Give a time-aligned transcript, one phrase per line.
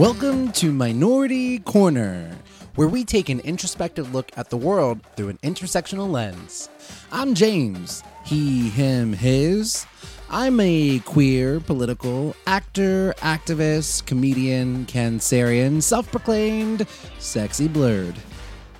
[0.00, 2.34] Welcome to Minority Corner,
[2.74, 6.70] where we take an introspective look at the world through an intersectional lens.
[7.12, 9.84] I'm James, he, him, his.
[10.30, 16.86] I'm a queer, political actor, activist, comedian, cancerian, self proclaimed
[17.18, 18.14] sexy blurred.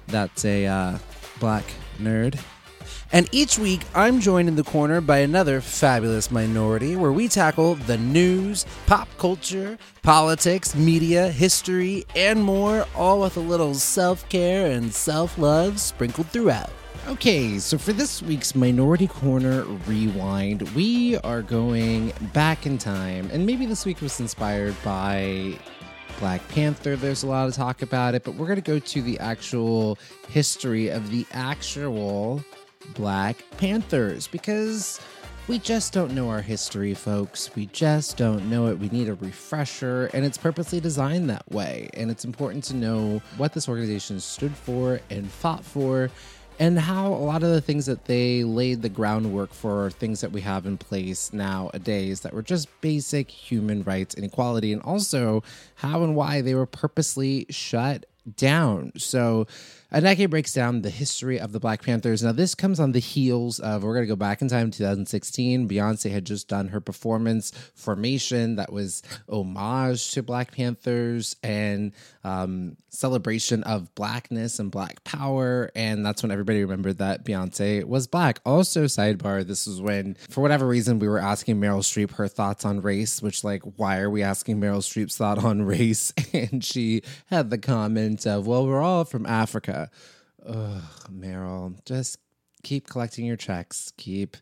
[0.07, 0.99] That's a uh,
[1.39, 1.65] black
[1.99, 2.41] nerd.
[3.13, 7.75] And each week, I'm joined in the corner by another fabulous minority where we tackle
[7.75, 14.71] the news, pop culture, politics, media, history, and more, all with a little self care
[14.71, 16.71] and self love sprinkled throughout.
[17.09, 23.47] Okay, so for this week's Minority Corner Rewind, we are going back in time, and
[23.47, 25.59] maybe this week was inspired by
[26.21, 26.97] Black Panther.
[26.97, 29.99] There's a lot of talk about it, but we're going to go to the actual
[30.29, 32.45] history of the actual
[32.95, 35.01] Black Panthers because
[35.49, 37.55] we just don't know our history, folks.
[37.57, 38.79] We just don't know it.
[38.79, 41.91] We need a refresher, and it's purposely designed that way.
[41.95, 46.11] And it's important to know what this organization stood for and fought for,
[46.61, 50.21] and how a lot of the things that they laid the groundwork for are things
[50.21, 54.83] that we have in place nowadays that were just basic human rights and equality, and
[54.83, 55.43] also
[55.77, 58.07] how and why they were purposely shut
[58.37, 58.93] down.
[58.97, 59.47] So,
[59.93, 62.23] Aneke breaks down the history of the Black Panthers.
[62.23, 65.69] Now, this comes on the heels of, we're going to go back in time, 2016.
[65.69, 72.77] Beyonce had just done her performance, Formation, that was homage to Black Panthers and um,
[72.91, 75.73] celebration of blackness and black power.
[75.75, 78.41] And that's when everybody remembered that Beyonce was black.
[78.47, 82.65] Also, sidebar, this is when, for whatever reason, we were asking Meryl Streep her thoughts
[82.65, 86.13] on race, which, like, why are we asking Meryl Streep's thought on race?
[86.33, 89.80] And she had the comment of, well, we're all from Africa.
[90.47, 92.19] Ugh, Meryl, just
[92.63, 93.93] keep collecting your checks.
[93.97, 94.37] Keep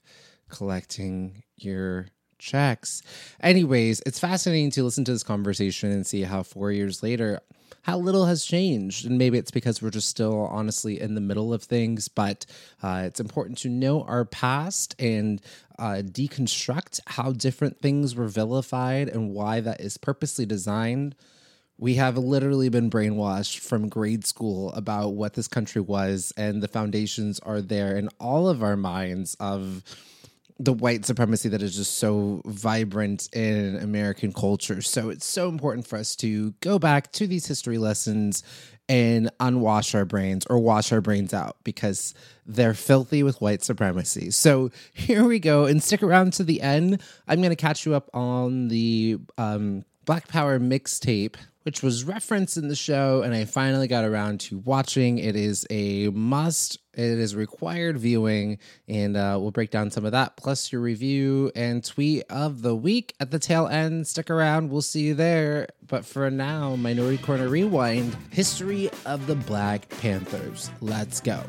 [0.49, 2.07] collecting your
[2.39, 3.03] checks.
[3.41, 7.41] Anyways, it's fascinating to listen to this conversation and see how four years later,
[7.83, 9.07] how little has changed.
[9.07, 12.47] And maybe it's because we're just still honestly in the middle of things, but
[12.83, 15.41] uh, it's important to know our past and
[15.79, 21.15] uh, deconstruct how different things were vilified and why that is purposely designed
[21.79, 26.69] we have literally been brainwashed from grade school about what this country was, and the
[26.69, 29.85] foundations are there in all of our minds of
[30.61, 34.83] the white supremacy that is just so vibrant in American culture.
[34.83, 38.43] So it's so important for us to go back to these history lessons
[38.89, 42.13] and unwash our brains or wash our brains out because
[42.45, 44.33] they're filthy with white supremacy.
[44.33, 45.67] So here we go.
[45.67, 47.03] And stick around to the end.
[47.29, 51.37] I'm going to catch you up on the um, Black Power mixtape
[51.69, 55.19] which was referenced in the show, and I finally got around to watching.
[55.19, 56.79] It is a must.
[56.95, 58.57] It is required viewing,
[58.89, 62.75] and uh, we'll break down some of that, plus your review and tweet of the
[62.75, 64.07] week at the tail end.
[64.07, 65.69] Stick around, we'll see you there.
[65.87, 70.71] But for now, Minority Corner Rewind History of the Black Panthers.
[70.81, 71.43] Let's go.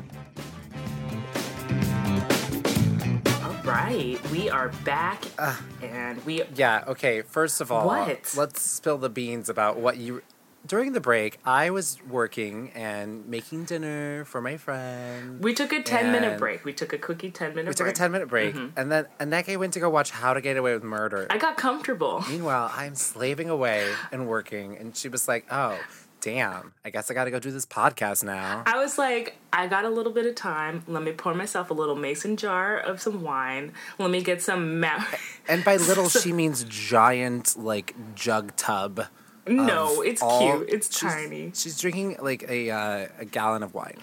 [3.70, 4.30] Right.
[4.30, 6.42] We are back, uh, and we.
[6.54, 6.84] Yeah.
[6.88, 7.22] Okay.
[7.22, 8.34] First of all, what?
[8.36, 10.22] Let's spill the beans about what you.
[10.66, 15.42] During the break, I was working and making dinner for my friend.
[15.42, 16.64] We took a ten minute break.
[16.66, 17.68] We took a quickie ten minute.
[17.68, 18.78] We took a ten minute break, mm-hmm.
[18.78, 21.26] and then Aneke went to go watch How to Get Away with Murder.
[21.30, 22.24] I got comfortable.
[22.28, 25.78] Meanwhile, I'm slaving away and working, and she was like, "Oh."
[26.20, 28.62] Damn, I guess I got to go do this podcast now.
[28.66, 30.82] I was like, I got a little bit of time.
[30.86, 33.72] Let me pour myself a little mason jar of some wine.
[33.98, 34.80] Let me get some.
[34.80, 35.04] Ma-
[35.48, 39.06] and by little, she means giant, like jug tub.
[39.46, 40.68] No, it's all, cute.
[40.68, 41.52] It's she's, tiny.
[41.54, 43.98] She's drinking like a uh, a gallon of wine.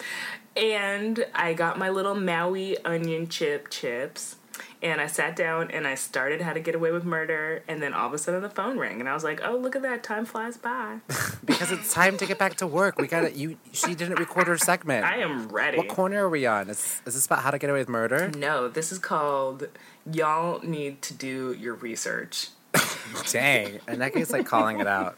[0.55, 4.36] And I got my little Maui onion chip chips
[4.81, 7.93] and I sat down and I started How to Get Away with Murder, and then
[7.93, 10.03] all of a sudden the phone rang, and I was like, "Oh, look at that!
[10.03, 10.99] Time flies by."
[11.45, 12.97] because it's time to get back to work.
[12.97, 13.35] We got it.
[13.35, 13.57] You.
[13.71, 15.05] She didn't record her segment.
[15.05, 15.77] I am ready.
[15.77, 16.69] What corner are we on?
[16.69, 18.31] Is is this about How to Get Away with Murder?
[18.37, 19.67] No, this is called
[20.11, 22.49] Y'all Need to Do Your Research.
[23.31, 25.17] Dang, and that guy's like calling it out.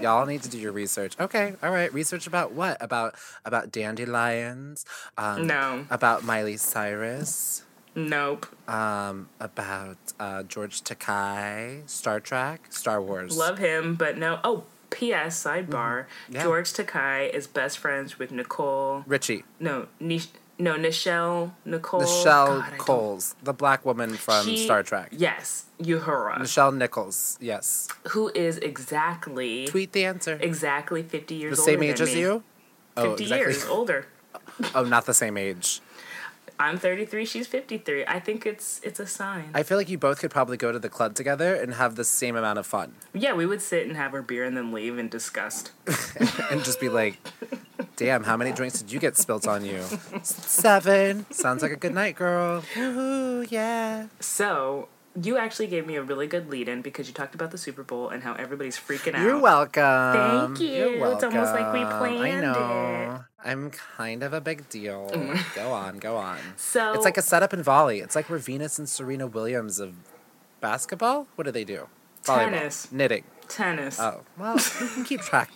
[0.00, 1.18] Y'all need to do your research.
[1.18, 1.92] Okay, all right.
[1.92, 2.76] Research about what?
[2.80, 4.84] About about dandelions?
[5.16, 5.86] Um, no.
[5.90, 7.64] About Miley Cyrus.
[7.98, 8.46] Nope.
[8.68, 13.36] Um, about uh, George Takei, Star Trek, Star Wars.
[13.36, 14.38] Love him, but no.
[14.44, 15.42] Oh, P.S.
[15.42, 16.34] Sidebar: mm-hmm.
[16.34, 16.42] yeah.
[16.44, 19.44] George Takei is best friends with Nicole Richie.
[19.58, 20.28] No, Nish-
[20.58, 22.02] no, Nichelle Nicole.
[22.02, 25.08] Nichelle God, Coles, the black woman from she, Star Trek.
[25.12, 26.38] Yes, Uhura.
[26.38, 27.36] Nichelle Nichols.
[27.40, 27.88] Yes.
[28.08, 30.38] Who is exactly tweet the answer?
[30.40, 31.56] Exactly fifty years.
[31.56, 32.20] The same age as me.
[32.20, 32.42] you.
[32.96, 33.38] Fifty oh, exactly.
[33.38, 34.06] years older.
[34.74, 35.80] oh, not the same age.
[36.60, 38.04] I'm 33, she's 53.
[38.06, 39.50] I think it's it's a sign.
[39.54, 42.04] I feel like you both could probably go to the club together and have the
[42.04, 42.94] same amount of fun.
[43.14, 45.72] yeah, we would sit and have our beer and then leave in disgust.
[46.50, 47.16] and just be like,
[47.96, 49.82] damn, how many drinks did you get spilt on you?
[50.22, 51.26] Seven.
[51.30, 52.62] Sounds like a good night, girl.
[52.74, 54.06] Woohoo, yeah.
[54.20, 54.88] So
[55.22, 57.82] you actually gave me a really good lead in because you talked about the Super
[57.82, 59.22] Bowl and how everybody's freaking out.
[59.22, 60.54] You're welcome.
[60.54, 60.90] Thank you.
[60.90, 62.02] You're It's almost like we welcome.
[62.02, 63.24] I planned know.
[63.44, 65.10] I'm kind of a big deal.
[65.12, 65.54] Mm.
[65.54, 66.38] go on, go on.
[66.56, 68.00] So It's like a setup in volley.
[68.00, 69.94] It's like we're Venus and Serena Williams of
[70.60, 71.26] basketball.
[71.36, 71.88] What do they do?
[72.24, 72.50] Volleyball.
[72.50, 72.92] Tennis.
[72.92, 73.24] Knitting.
[73.48, 73.98] tennis.
[74.00, 75.50] Oh, well, we can keep track.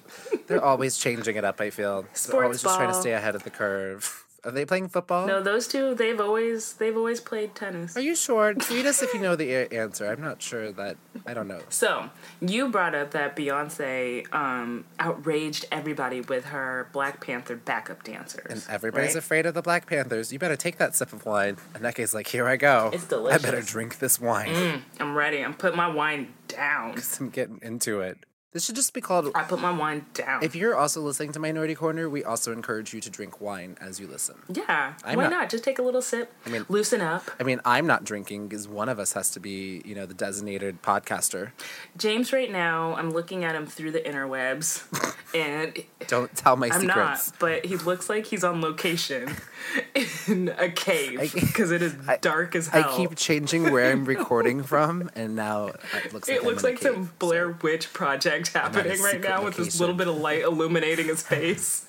[0.46, 2.02] They're always changing it up, I feel.
[2.02, 4.24] They're Sports always just trying to stay ahead of the curve.
[4.44, 5.26] Are they playing football?
[5.26, 7.96] No, those two they've always they've always played tennis.
[7.96, 8.54] Are you sure?
[8.58, 10.10] Tweet us if you know the a- answer.
[10.10, 10.96] I'm not sure that.
[11.26, 11.60] I don't know.
[11.68, 12.10] So
[12.40, 18.46] you brought up that Beyonce um, outraged everybody with her Black Panther backup dancers.
[18.50, 19.16] And everybody's right?
[19.16, 20.32] afraid of the Black Panthers.
[20.32, 21.58] You better take that sip of wine.
[21.74, 22.90] And Neke's like, here I go.
[22.92, 23.44] It's delicious.
[23.44, 24.82] I better drink this wine.
[24.98, 25.44] I'm ready.
[25.44, 26.96] I'm putting my wine down.
[27.20, 28.18] I'm getting into it.
[28.52, 29.30] This should just be called.
[29.34, 30.42] I put my wine down.
[30.44, 33.98] If you're also listening to Minority Corner, we also encourage you to drink wine as
[33.98, 34.34] you listen.
[34.52, 35.50] yeah, I'm why not- not.
[35.50, 36.30] Just take a little sip.
[36.44, 37.30] I mean- loosen up.
[37.40, 40.12] I mean, I'm not drinking because one of us has to be, you know, the
[40.12, 41.52] designated podcaster.
[41.96, 44.82] James, right now, I'm looking at him through the interwebs,
[45.34, 47.30] and Don't tell my I'm secrets.
[47.30, 47.38] not.
[47.38, 49.34] But he looks like he's on location
[50.28, 52.84] in a cave because it is dark as hell.
[52.92, 55.68] I keep changing where I'm recording from, and now
[56.04, 59.02] it looks like It I'm looks like cave, some Blair Witch project at a happening
[59.02, 61.86] right now with this little bit of light illuminating his face.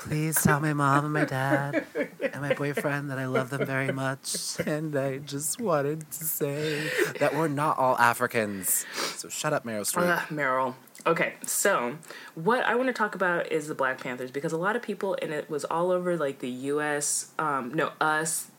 [0.00, 1.84] Please tell my mom and my dad
[2.20, 4.58] and my boyfriend that I love them very much.
[4.64, 8.86] And I just wanted to say that we're not all Africans.
[9.16, 10.08] So shut up, Meryl Streep.
[10.08, 10.74] Ugh, Meryl.
[11.06, 11.96] Okay, so
[12.34, 15.16] what I want to talk about is the Black Panthers because a lot of people
[15.22, 17.32] and it was all over like the U.S.
[17.38, 18.50] Um, no, Us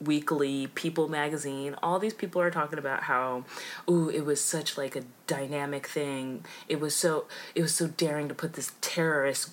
[0.00, 1.74] Weekly, People Magazine.
[1.82, 3.44] All these people are talking about how,
[3.88, 6.44] ooh, it was such like a dynamic thing.
[6.68, 9.50] It was so it was so daring to put this terrorist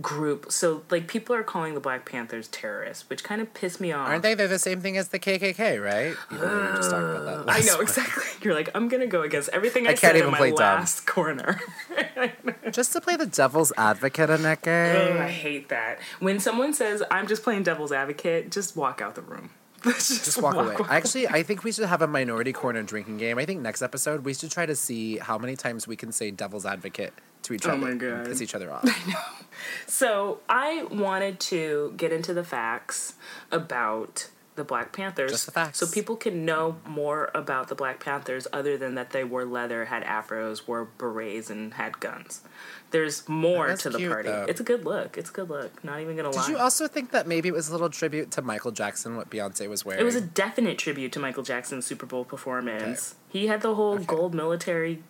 [0.00, 0.50] group.
[0.50, 4.08] So like people are calling the Black Panthers terrorists, which kind of pissed me off.
[4.08, 4.34] Aren't they?
[4.34, 6.16] They're the same thing as the KKK, right?
[6.32, 7.52] Even though we just about that.
[7.52, 7.88] I know week.
[7.88, 8.24] exactly.
[8.42, 10.50] You're like, I'm gonna go against everything I, I said can't in even my play
[10.50, 10.58] dumb.
[10.58, 11.60] last corner.
[12.70, 15.98] Just to play the devil's advocate, Ugh, I hate that.
[16.20, 19.50] When someone says, I'm just playing devil's advocate, just walk out the room.
[19.92, 20.76] Just, Just walk away.
[20.88, 23.38] Actually, I think we should have a minority corner drinking game.
[23.38, 26.30] I think next episode we should try to see how many times we can say
[26.30, 27.12] devil's advocate
[27.42, 27.78] to each Oh other.
[27.80, 28.82] my and Piss each other off.
[28.84, 29.18] I know.
[29.86, 33.14] So I wanted to get into the facts
[33.50, 34.28] about
[34.58, 35.30] the Black Panthers.
[35.30, 35.78] Just the facts.
[35.78, 39.86] So people can know more about the Black Panthers other than that they wore leather,
[39.86, 42.42] had afros, wore berets, and had guns.
[42.90, 44.28] There's more to the cute, party.
[44.28, 44.46] though.
[44.48, 45.16] It's a good look.
[45.16, 45.82] It's a good look.
[45.84, 46.46] Not even gonna lie.
[46.46, 49.30] Did you also think that maybe it was a little tribute to Michael Jackson what
[49.30, 50.00] Beyonce was wearing?
[50.00, 53.14] It was a definite tribute to Michael Jackson's Super Bowl performance.
[53.28, 55.02] He had the whole gold military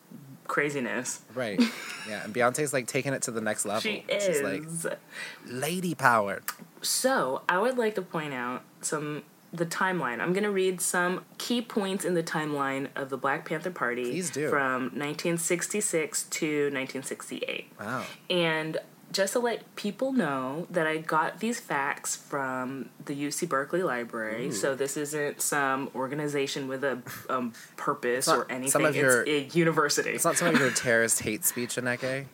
[0.48, 1.20] craziness.
[1.34, 1.60] right.
[2.08, 3.82] Yeah, and Beyonce's like taking it to the next level.
[3.82, 4.84] She She's is.
[4.84, 4.98] like
[5.46, 6.42] lady power.
[6.82, 9.22] So I would like to point out some
[9.52, 10.20] the timeline.
[10.20, 14.30] I'm gonna read some key points in the timeline of the Black Panther Party Please
[14.30, 14.48] do.
[14.50, 17.72] from 1966 to 1968.
[17.80, 18.04] Wow.
[18.28, 18.78] And
[19.10, 24.52] just to let people know that I got these facts from the UC Berkeley Library,
[24.52, 27.00] so this isn't some organization with a
[27.30, 28.70] um, purpose not or anything.
[28.70, 30.10] some of your- it's a university.
[30.10, 32.26] It's not some of your terrorist hate speech, Aneke.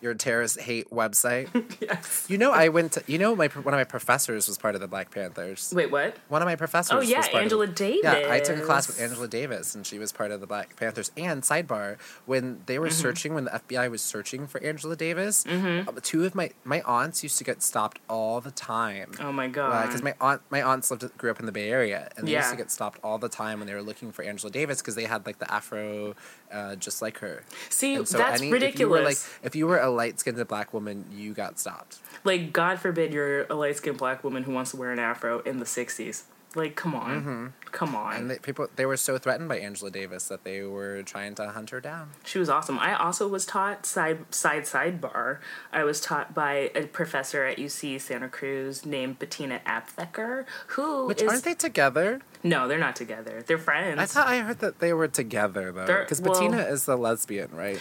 [0.00, 1.48] Your terrorist hate website.
[1.80, 2.26] yes.
[2.28, 3.02] You know, I went to.
[3.06, 5.72] You know, my one of my professors was part of the Black Panthers.
[5.74, 6.16] Wait, what?
[6.28, 6.96] One of my professors.
[6.96, 9.74] Oh, yeah, was part Angela of the, Yeah, I took a class with Angela Davis,
[9.74, 11.10] and she was part of the Black Panthers.
[11.16, 12.94] And sidebar, when they were Mm-hmm.
[13.00, 17.22] searching, when the FBI was searching for Angela Davis, uh, two of my my aunts
[17.22, 19.12] used to get stopped all the time.
[19.20, 19.86] Oh my god.
[19.86, 22.50] Because my aunt, my aunts lived, grew up in the Bay Area, and they used
[22.50, 25.04] to get stopped all the time when they were looking for Angela Davis because they
[25.04, 26.14] had like the afro,
[26.52, 27.42] uh, just like her.
[27.68, 29.30] See, so that's any- If you were, like, ridiculous.
[29.42, 31.98] if you were a light skinned black woman, you got stopped.
[32.24, 35.40] Like, God forbid you're a light skinned black woman who wants to wear an afro
[35.40, 36.22] in the 60s.
[36.54, 37.52] Like, come on.
[37.66, 38.12] Come on.
[38.12, 38.20] Mm-hmm.
[38.22, 41.50] And they, people, they were so threatened by Angela Davis that they were trying to
[41.50, 42.08] hunt her down.
[42.24, 42.78] she was awesome.
[42.78, 45.38] I also was taught, side, side, sidebar,
[45.74, 51.20] I was taught by a professor at UC Santa Cruz named Bettina Aptheker, who Which
[51.20, 52.22] is- aren't they together?
[52.42, 53.42] No, they're not together.
[53.46, 54.00] They're friends.
[54.00, 57.50] I thought I heard that they were together though, because well- Bettina is the lesbian,
[57.54, 57.78] right?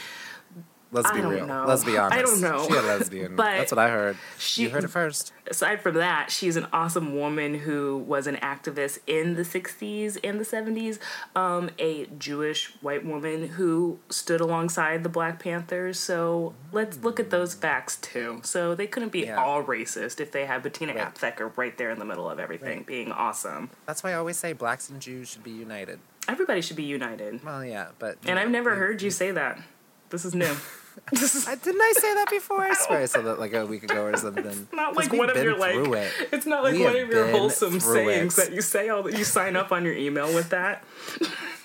[0.91, 1.45] Let's be real.
[1.45, 1.65] know.
[1.67, 2.17] Let's be honest.
[2.17, 2.65] I don't know.
[2.67, 3.35] She a lesbian.
[3.35, 4.17] But That's what I heard.
[4.37, 5.33] she- you heard it first.
[5.49, 10.39] aside from that, she's an awesome woman who was an activist in the 60s and
[10.39, 10.97] the 70s,
[11.35, 15.99] um, a Jewish white woman who stood alongside the Black Panthers.
[15.99, 18.39] So let's look at those facts too.
[18.43, 19.43] So they couldn't be Yeah.
[19.43, 21.13] all racist if they had Bettina Right.
[21.13, 22.85] Aptheker right there in the middle of everything, Right.
[22.85, 23.69] being awesome.
[23.85, 25.99] That's why I always say blacks and Jews should be united.
[26.29, 27.43] Everybody should be united.
[27.43, 28.17] Well, yeah, but.
[28.25, 29.59] And I've never heard you say that.
[30.09, 30.53] This is new.
[31.11, 32.61] this is I, didn't I say that before?
[32.61, 34.45] I swear I said that like a week ago or something.
[34.45, 36.29] It's not like one of your like it.
[36.31, 38.45] it's not like We one of your wholesome through sayings it.
[38.49, 40.83] that you say all that you sign up on your email with that.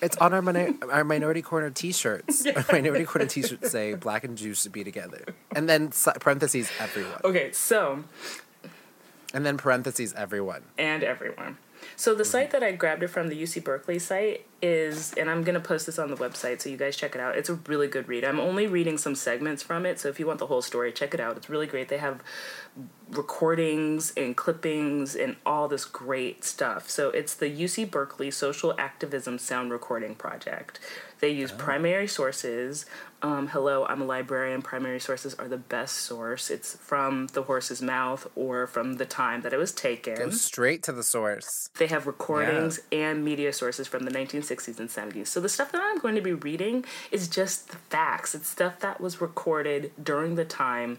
[0.02, 2.44] It's on our minor- our minority corner T-shirts.
[2.56, 5.24] Our minority corner T-shirts say "Black and Jews should be together,"
[5.56, 8.04] and then parentheses everyone, Okay, so
[9.32, 10.62] and then parentheses everyone.
[10.76, 11.56] and everyone.
[11.96, 12.30] So the mm-hmm.
[12.30, 15.86] site that I grabbed it from, the UC Berkeley site, is, and I'm gonna post
[15.86, 17.36] this on the website so you guys check it out.
[17.36, 18.24] It's a really good read.
[18.24, 21.14] I'm only reading some segments from it, so if you want the whole story, check
[21.14, 21.36] it out.
[21.36, 21.88] It's really great.
[21.88, 22.22] They have
[23.10, 26.88] recordings and clippings and all this great stuff.
[26.88, 30.78] So it's the UC Berkeley Social Activism Sound Recording Project.
[31.20, 31.56] They use oh.
[31.56, 32.86] primary sources.
[33.22, 34.62] Um, hello, I'm a librarian.
[34.62, 36.50] Primary sources are the best source.
[36.50, 40.16] It's from the horse's mouth or from the time that it was taken.
[40.16, 41.70] Go straight to the source.
[41.78, 45.28] They have recordings and media sources from the 1960s and 70s.
[45.28, 48.34] So the stuff that I'm going to be reading is just the facts.
[48.34, 50.98] It's stuff that was recorded during the time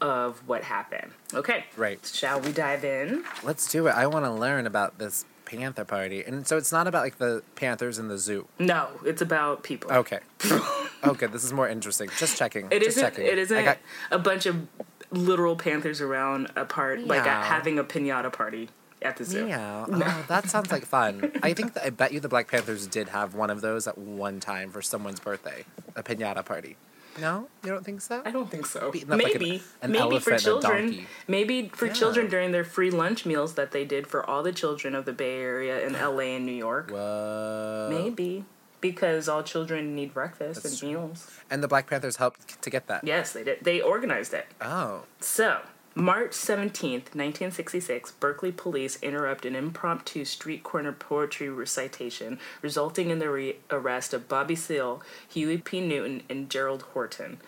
[0.00, 1.12] of what happened.
[1.34, 1.66] Okay.
[1.76, 2.04] Right.
[2.06, 3.22] Shall we dive in?
[3.42, 3.90] Let's do it.
[3.90, 7.42] I want to learn about this Panther party, and so it's not about like the
[7.56, 8.46] Panthers in the zoo.
[8.60, 9.90] No, it's about people.
[9.90, 10.20] Okay.
[11.04, 12.08] okay, this is more interesting.
[12.18, 12.66] Just checking.
[12.70, 13.02] It Just isn't.
[13.02, 13.26] checking.
[13.26, 13.78] It I isn't got-
[14.10, 14.66] a bunch of
[15.10, 17.42] literal panthers around a part like a, Meow.
[17.42, 18.68] having a pinata party
[19.02, 19.46] at the zoo.
[19.46, 19.86] Meow.
[19.90, 21.32] Oh, that sounds like fun.
[21.42, 23.98] I think that I bet you the Black Panthers did have one of those at
[23.98, 25.64] one time for someone's birthday,
[25.96, 26.76] a pinata party.
[27.20, 28.22] No, you don't think so?
[28.24, 28.92] I don't think so.
[28.92, 30.84] Beating up like an- Maybe, an maybe elephant for and a children.
[30.86, 31.06] donkey.
[31.26, 31.92] Maybe for Yeah.
[31.92, 35.12] children during their free lunch meals that they did for all the children of the
[35.12, 36.90] Bay Area and LA and New York.
[36.90, 37.88] Whoa.
[37.90, 38.44] Maybe
[38.80, 40.88] because all children need breakfast That's and true.
[40.90, 41.30] meals.
[41.50, 43.04] And the Black Panthers helped to get that.
[43.04, 43.62] Yes, they did.
[43.62, 44.46] They organized it.
[44.60, 45.02] Oh.
[45.20, 45.60] So,
[45.94, 53.28] March 17th, 1966, Berkeley police interrupt an impromptu street corner poetry recitation, resulting in the
[53.28, 55.80] re- arrest of Bobby Seale, Huey P.
[55.80, 57.40] Newton, and Gerald Horton.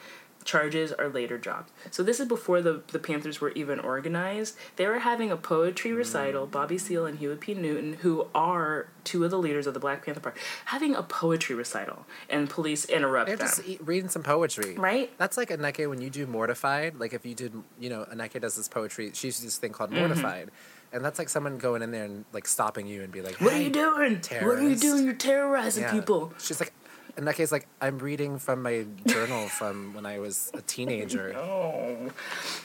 [0.44, 1.70] Charges are later dropped.
[1.90, 4.56] So this is before the, the Panthers were even organized.
[4.76, 7.54] They were having a poetry recital, Bobby Seale and Huey P.
[7.54, 11.54] Newton, who are two of the leaders of the Black Panther Party, having a poetry
[11.54, 13.46] recital, and police interrupt They're them.
[13.46, 14.76] just eat, reading some poetry.
[14.76, 15.16] Right?
[15.18, 16.98] That's like Aneke when you do Mortified.
[16.98, 19.10] Like if you did, you know, Aneke does this poetry.
[19.14, 19.98] She uses this thing called Mm-hmm.
[20.00, 20.50] Mortified.
[20.94, 23.54] And that's like someone going in there and like stopping you and be like, What
[23.54, 24.20] are you doing?
[24.42, 25.04] What are you doing?
[25.04, 25.92] You're terrorizing Yeah.
[25.92, 26.34] people.
[26.38, 26.72] She's like,
[27.16, 31.34] Aneke's like, I'm reading from my journal from when I was a teenager.
[31.42, 32.10] Oh.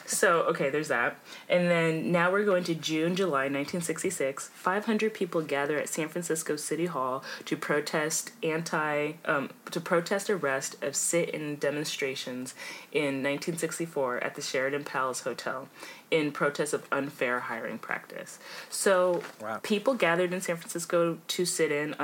[0.06, 1.18] So, okay, there's that.
[1.50, 4.50] And then now we're going to June, July 1966.
[4.54, 10.82] 500 people gather at San Francisco City Hall to protest anti um, to protest arrest
[10.82, 12.56] of sit-in demonstrations
[12.92, 15.68] in 1964 at the Sheraton Palace Hotel
[16.10, 18.40] in protest of unfair hiring practice.
[18.70, 19.60] So, Wow.
[19.62, 21.96] people gathered in San Francisco to sit in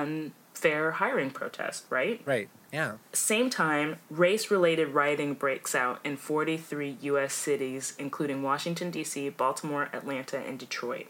[0.63, 2.22] unfair hiring protest, right?
[2.25, 2.50] Right.
[2.72, 2.93] Yeah.
[3.12, 7.34] Same time, race related rioting breaks out in 43 U.S.
[7.34, 11.08] cities, including Washington, D.C., Baltimore, Atlanta, and Detroit.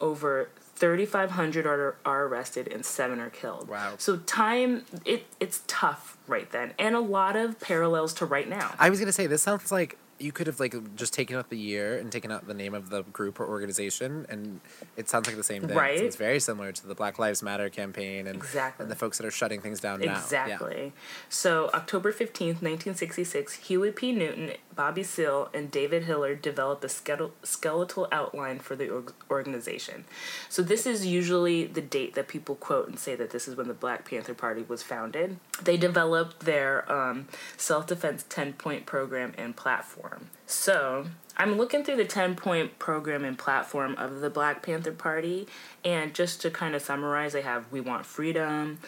[0.00, 3.68] Over 3,500 are, are arrested and seven are killed.
[3.68, 3.94] Wow.
[3.98, 8.74] So, time, it, it's tough right then, and a lot of parallels to right now.
[8.78, 11.58] I was gonna say this sounds like you could have like just taken out the
[11.58, 14.60] year and taken out the name of the group or organization, and
[14.96, 15.76] it sounds like the same thing.
[15.76, 15.98] Right.
[15.98, 18.84] So it's very similar to the Black Lives Matter campaign and, Exactly.
[18.84, 20.06] and the folks that are shutting things down now.
[20.06, 20.18] Yeah.
[20.18, 20.92] Exactly.
[21.28, 24.12] So, October 15th, 1966, Huey P.
[24.12, 30.04] Newton, Bobby Seale, and David Hilliard developed a skeletal, skeletal outline for the organization.
[30.48, 33.68] So, this is usually the date that people quote and say that this is when
[33.68, 35.38] the Black Panther Party was founded.
[35.62, 40.11] They developed their um, self defense 10 point program and platform.
[40.46, 45.46] So, I'm looking through the 10 point program and platform of the Black Panther Party,
[45.84, 48.78] and just to kind of summarize, they have We Want Freedom.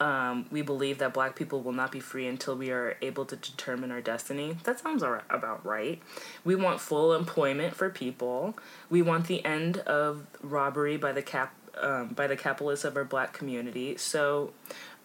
[0.00, 3.36] Um, we believe that black people will not be free until we are able to
[3.36, 4.56] determine our destiny.
[4.64, 6.02] That sounds about right.
[6.44, 8.56] We want full employment for people.
[8.90, 13.04] We want the end of robbery by the cap um, by the capitalists of our
[13.04, 13.96] black community.
[13.96, 14.52] So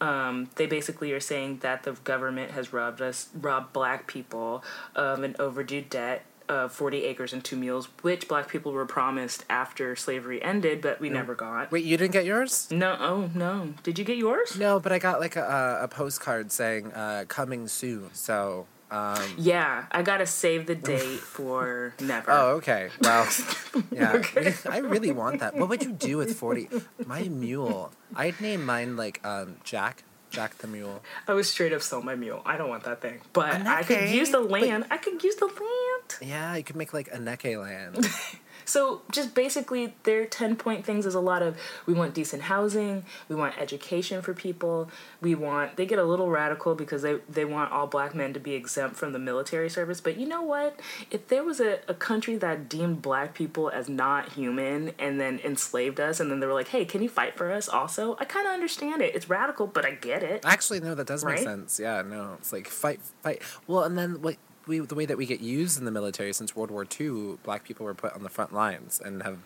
[0.02, 4.64] um, they basically are saying that the government has robbed us, robbed black people
[4.96, 9.44] of an overdue debt of 40 acres and two meals, which black people were promised
[9.50, 11.72] after slavery ended, but we never got.
[11.72, 12.70] Wait, you didn't get yours?
[12.72, 13.74] No, oh no.
[13.84, 14.58] Did you get yours?
[14.58, 19.86] No, but I got like a, a postcard saying uh, "coming soon." So Um, Yeah,
[19.92, 22.32] I gotta save the date for never.
[22.32, 22.90] oh, okay.
[23.02, 23.28] Well,
[23.92, 24.22] yeah.
[24.70, 25.56] I really want that.
[25.56, 26.70] What would you do with 40?
[27.06, 27.92] My mule.
[28.16, 30.04] I'd name mine like um, Jack.
[30.30, 31.02] Jack the mule.
[31.28, 32.42] I was straight up sell my mule.
[32.46, 34.86] I don't want that thing, but I could okay, use the but- land.
[34.92, 36.30] I could use the land.
[36.30, 38.06] Yeah, you could make like a Neke land.
[38.68, 43.06] So just basically, their ten point things is a lot of we want decent housing,
[43.30, 45.78] we want education for people, we want.
[45.78, 48.98] They get a little radical because they they want all black men to be exempt
[48.98, 50.02] from the military service.
[50.02, 50.80] But you know what?
[51.10, 55.40] If there was a, a country that deemed black people as not human and then
[55.46, 57.70] enslaved us, and then they were like, hey, can you fight for us?
[57.70, 59.16] Also, I kind of understand it.
[59.16, 60.44] It's radical, but I get it.
[60.46, 61.80] Actually, no, that does make sense.
[61.80, 63.42] Yeah, no, it's like fight, fight.
[63.66, 64.36] Well, and then what
[64.68, 67.64] we the way that we get used in the military since World War II, black
[67.64, 69.40] people were put on the front lines and have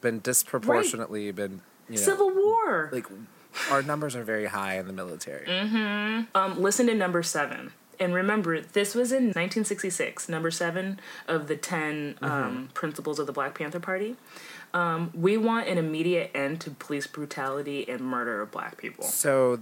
[0.00, 2.90] been disproportionately been you know Civil War.
[2.92, 3.06] like
[3.70, 5.46] our numbers are very high in the military.
[6.34, 7.72] Um, listen to number seven.
[8.00, 13.32] And remember, this was in 1966, number seven of the 10 um, principles of the
[13.32, 14.14] Black Panther Party.
[14.72, 19.04] Um, we want an immediate end to police brutality and murder of black people.
[19.04, 19.60] So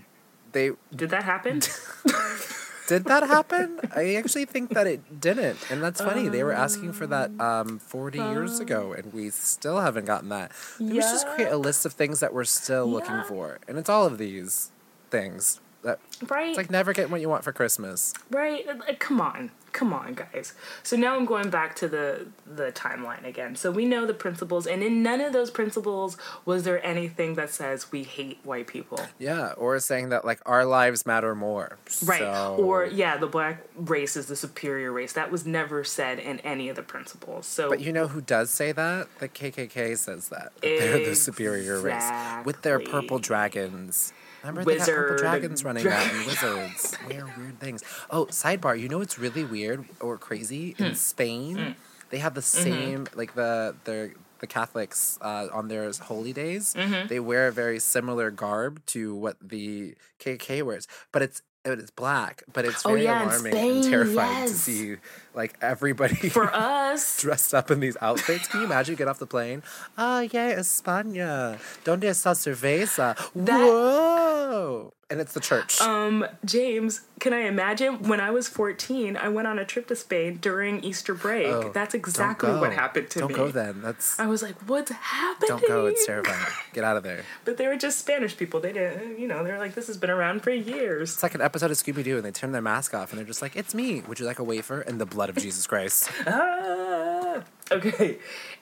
[0.53, 1.63] they Did that happen?
[2.87, 3.81] did that happen?
[3.95, 6.29] I actually think that it didn't, and that's funny.
[6.29, 10.53] they were asking for that um, forty years ago, and we still haven't gotten that.
[10.79, 13.89] They was just create a list of things that we're still looking for, and it's
[13.89, 14.71] all of these
[15.11, 16.49] things that right?
[16.49, 18.13] it's like never getting what you want for Christmas.
[18.31, 18.67] Right?
[18.67, 20.55] Like, come on, come on, guys.
[20.83, 23.57] So now I'm going back to the the timeline again.
[23.57, 27.51] So we know the principles, and in none of those principles was there anything that
[27.51, 29.01] says we hate white people.
[29.19, 31.79] Yeah, or saying that like our lives matter more.
[32.05, 32.21] Right.
[32.21, 35.13] So- Or yeah, the black race is the superior race.
[35.13, 37.47] That was never said in any of the principles.
[37.47, 39.09] So But you know who does say that?
[39.19, 40.53] The KKK says that.
[40.55, 42.11] that they're the superior race
[42.45, 44.13] with their purple dragons.
[44.47, 46.97] Remember they got purple dragons running around and wizards.
[47.09, 47.83] Weird, weird things.
[48.11, 48.79] Oh, sidebar.
[48.79, 50.85] You know what's really weird or crazy Hmm.
[50.85, 51.77] in Spain?
[52.11, 52.63] They have the Mm-hmm.
[52.63, 56.75] same like the the the Catholics uh, on their holy days.
[56.75, 57.09] Mm-hmm.
[57.09, 61.41] They wear a very similar garb to what the KKK wears, but it's
[61.73, 64.97] it's black, but it's Oh, very yeah, alarming Spain, and terrifying to see
[65.35, 67.19] like everybody for us.
[67.21, 68.49] dressed up in these outfits.
[68.49, 69.63] Can you imagine get off the plane?
[69.99, 71.59] Ah, yeah, España.
[71.85, 73.17] Donde está cerveza?
[73.35, 74.93] Whoa!
[75.09, 75.81] And it's the church.
[75.81, 79.95] Um, James, can I imagine when I was 14, I went on a trip to
[79.95, 81.47] Spain during Easter break.
[81.47, 83.29] Oh, That's exactly what happened to me.
[83.29, 83.83] Don't go then.
[83.83, 85.49] That's I was like, what's happening?
[85.49, 85.87] don't go.
[85.87, 86.53] It's terrifying.
[86.73, 87.23] Get out of there.
[87.45, 88.59] But they were just Spanish people.
[88.59, 91.13] They didn't, you know, they were like, this has been around for years.
[91.13, 93.27] It's like an episode of Scooby Doo, and they turn their mask off, and they're
[93.27, 94.01] just like, "It's me.
[94.09, 96.11] Would you like a wafer?" And the blood of Jesus Christ.
[96.27, 97.43] Ah!
[97.71, 98.19] Okay,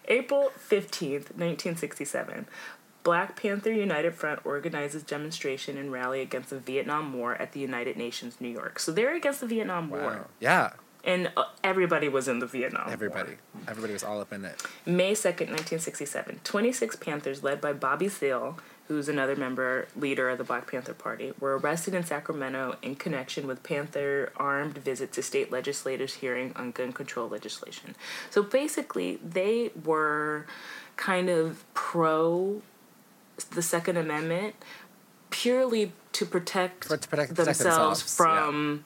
[0.09, 2.46] April 15th, 1967.
[3.05, 7.97] Black Panther United Front organizes demonstration and rally against the Vietnam War at the United
[7.97, 8.79] Nations, New York.
[8.81, 10.01] So they're against the Vietnam Wow.
[10.01, 10.27] War.
[10.40, 10.73] Yeah.
[11.05, 13.33] And uh, everybody was in the Vietnam Everybody.
[13.53, 13.62] War.
[13.69, 14.62] Everybody was all up in it.
[14.87, 16.40] May 2nd, 1967.
[16.45, 18.57] 26 Panthers, led by Bobby Seale,
[18.88, 23.47] who's another member, leader of the Black Panther Party, were arrested in Sacramento in connection
[23.47, 27.95] with Panther armed visit to state legislators' hearing on gun control legislation.
[28.31, 30.47] So basically, they were
[30.97, 32.62] kind of pro
[33.53, 34.55] the Second Amendment
[35.31, 38.85] purely to protect, to protect- themselves, themselves, from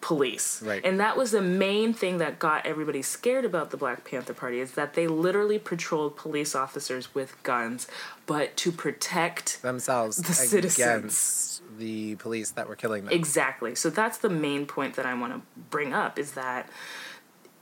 [0.00, 0.62] police.
[0.62, 0.84] Right.
[0.84, 4.60] And that was the main thing that got everybody scared about the Black Panther Party
[4.60, 7.86] is that they literally patrolled police officers with guns,
[8.26, 10.78] but to protect Themselves The citizens.
[10.78, 13.14] against the police that were killing them.
[13.14, 13.74] Exactly.
[13.74, 16.68] So that's the main point that I want to bring up is that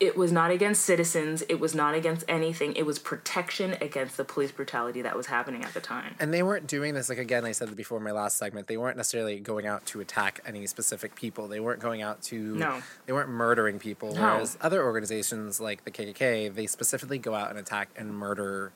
[0.03, 4.25] it was not against citizens, it was not against anything, it was protection against the
[4.25, 6.17] police brutality that was happening at the time.
[6.19, 7.45] And they weren't doing this like again.
[7.45, 8.67] I said before in my last segment.
[8.67, 11.47] They weren't necessarily going out to attack any specific people.
[11.47, 12.37] They weren't going out to.
[12.37, 12.83] No.
[13.07, 14.13] They weren't murdering people.
[14.13, 14.23] No.
[14.23, 18.73] Whereas other organizations like the KKK, they specifically go out and attack and murder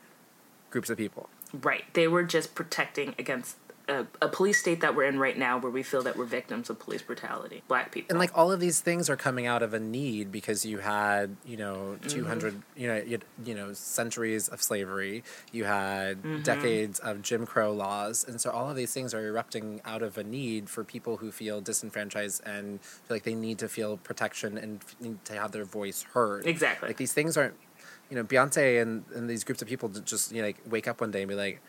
[0.70, 1.28] groups of people.
[1.52, 1.92] Right.
[1.94, 3.56] They were just protecting against
[3.88, 6.68] a, a police state that we're in right now where we feel that we're victims
[6.70, 7.62] of police brutality.
[7.68, 8.08] Black people.
[8.10, 11.36] And like all of these things are coming out of a need because you had
[11.44, 12.08] you know Mm-hmm.
[12.08, 15.22] 200 you know you, you know centuries of slavery.
[15.52, 16.42] You had Mm-hmm.
[16.42, 20.18] decades of Jim Crow laws, and so all of these things are erupting out of
[20.18, 24.58] a need for people who feel disenfranchised and feel like they need to feel protection
[24.58, 26.44] and f- need to have their voice heard.
[26.46, 26.88] Exactly.
[26.88, 27.54] Like these things aren't.
[28.10, 31.00] You know, Beyonce and, and these groups of people just you know like wake up
[31.00, 31.60] one day and be like,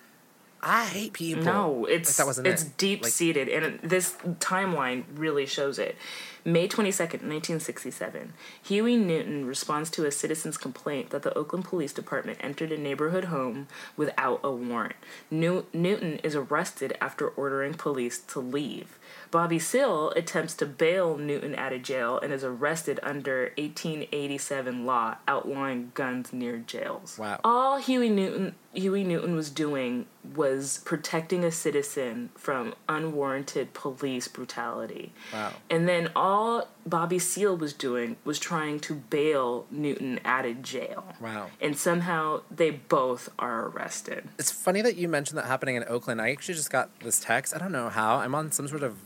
[0.61, 1.43] I hate people.
[1.43, 2.77] No, it's that wasn't it's it.
[2.77, 5.95] deep Like- seated, and this timeline really shows it.
[6.43, 8.31] May twenty second, nineteen sixty seven.
[8.63, 13.25] Huey Newton responds to a citizen's complaint that the Oakland Police Department entered a neighborhood
[13.25, 13.67] home
[13.97, 14.95] without a warrant.
[15.29, 18.97] New- Newton is arrested after ordering police to leave.
[19.29, 25.15] Bobby Seale attempts to bail Newton out of jail and is arrested under 1887 law
[25.27, 27.17] outlawing guns near jails.
[27.17, 27.41] Wow.
[27.43, 35.13] All Huey Newton Huey Newton was doing was protecting a citizen from unwarranted police brutality.
[35.33, 35.53] Wow.
[35.69, 41.15] And then all Bobby Seale was doing was trying to bail Newton out of jail.
[41.19, 41.47] Wow.
[41.61, 44.27] And somehow they both are arrested.
[44.37, 46.21] It's funny that you mentioned that happening in Oakland.
[46.21, 47.55] I actually just got this text.
[47.55, 48.17] I don't know how.
[48.17, 48.97] I'm on some sort of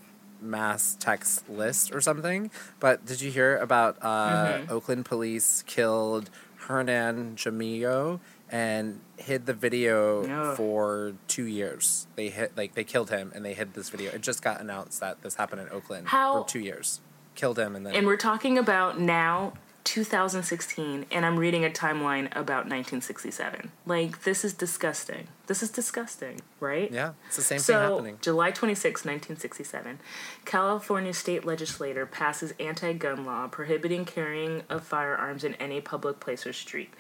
[0.41, 2.51] mass text list or something.
[2.79, 6.29] But did you hear about uh, Oakland police killed
[6.67, 8.19] Hernan Jaramillo
[8.51, 10.57] and hid the video Ugh.
[10.57, 12.07] for two years?
[12.15, 14.11] They hit like they killed him and they hid this video.
[14.11, 16.99] It just got announced that this happened in Oakland How- for two years.
[17.33, 19.53] Killed him and then And we're talking about now
[19.85, 23.71] 2016 and I'm reading a timeline about 1967.
[23.85, 25.27] Like this is disgusting.
[25.47, 26.89] This is disgusting, right?
[26.91, 28.17] yeah, it's the same So, thing happening.
[28.21, 29.99] July 26, 1967,
[30.45, 36.53] California state legislator passes anti-gun law prohibiting carrying of firearms in any public place or
[36.53, 36.93] street.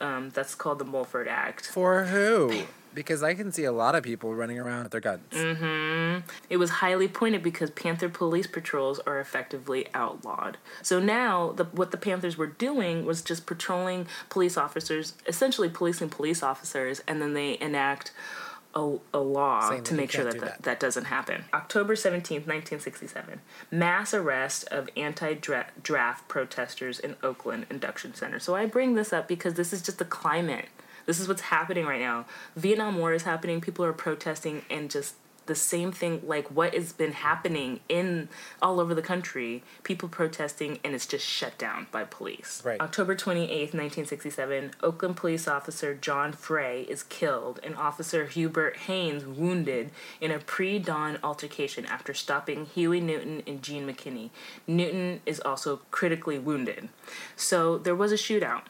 [0.00, 1.66] Um, that's called the Mulford Act.
[1.66, 2.64] For who?
[2.92, 5.32] Because I can see a lot of people running around with their guns.
[5.32, 6.22] Mm.
[6.48, 10.56] It was highly pointed because Panther police patrols are effectively outlawed.
[10.82, 16.08] So now, the, what the Panthers were doing was just patrolling police officers, essentially policing
[16.08, 18.12] police officers, and then they enact
[18.74, 20.62] a, a law to make sure that, do that that.
[20.62, 21.44] that doesn't happen.
[21.52, 23.40] October 17th, 1967.
[23.70, 28.38] Mass arrest of anti draft protesters in Oakland Induction Center.
[28.38, 30.66] So I bring this up because this is just the climate.
[31.06, 32.26] This is what's happening right now.
[32.54, 33.60] Vietnam War is happening.
[33.60, 35.14] People are protesting and just
[35.50, 38.28] the same thing like what has been happening in
[38.62, 42.80] all over the country people protesting and it's just shut down by police Right.
[42.80, 49.90] october 28th 1967 oakland police officer john frey is killed and officer herbert heanes wounded
[50.20, 54.30] in a pre-dawn altercation after stopping huey newton and gene mckinney
[54.68, 56.88] newton is also critically wounded
[57.34, 58.62] so there was a shootout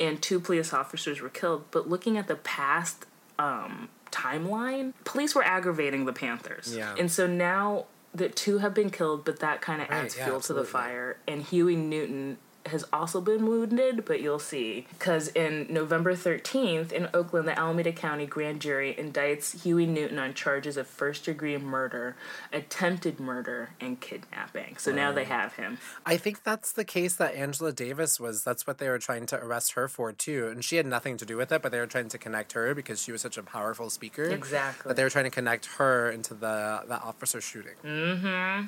[0.00, 1.64] and two police officers were killed.
[1.70, 3.06] But looking at the past
[3.38, 6.74] um, timeline, police were aggravating the Panthers.
[6.76, 6.94] Yeah.
[6.98, 10.26] And so now that two have been killed, but that kind of Right, adds yeah,
[10.26, 11.16] fuel to the fire.
[11.26, 14.86] And Huey Newton has also been wounded, but you'll see.
[14.90, 20.34] Because in November 13th, in Oakland, the Alameda County grand jury indicts Huey Newton on
[20.34, 22.16] charges of first degree murder,
[22.52, 24.76] attempted murder, and kidnapping.
[24.78, 25.78] So now they have him.
[26.06, 28.44] I think that's the case that Angela Davis was.
[28.44, 31.26] That's what they were trying to arrest her for too, and she had nothing to
[31.26, 31.62] do with it.
[31.62, 34.24] But they were trying to connect her because she was such a powerful speaker.
[34.24, 34.88] Exactly.
[34.88, 37.74] That they were trying to connect her into the the officer shooting.
[37.84, 38.66] Mm-hmm.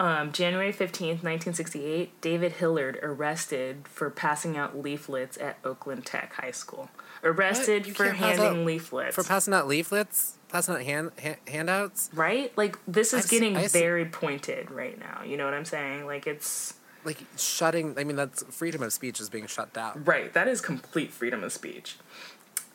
[0.00, 6.52] Um, January 15th, 1968, David Hilliard arrested for passing out leaflets at Oakland Tech High
[6.52, 6.88] School.
[7.22, 9.14] Arrested for handing out- leaflets.
[9.14, 12.08] For passing out leaflets, passing out hand, hand handouts.
[12.14, 12.50] right?
[12.56, 15.22] Like, this is I've getting I se- very pointed right now.
[15.22, 16.06] You know what I'm saying?
[16.06, 16.72] Like, it's.
[17.04, 17.94] Like shutting.
[17.98, 20.02] I mean, that's freedom of speech is being shut down.
[20.04, 21.96] Right, that is complete freedom of speech.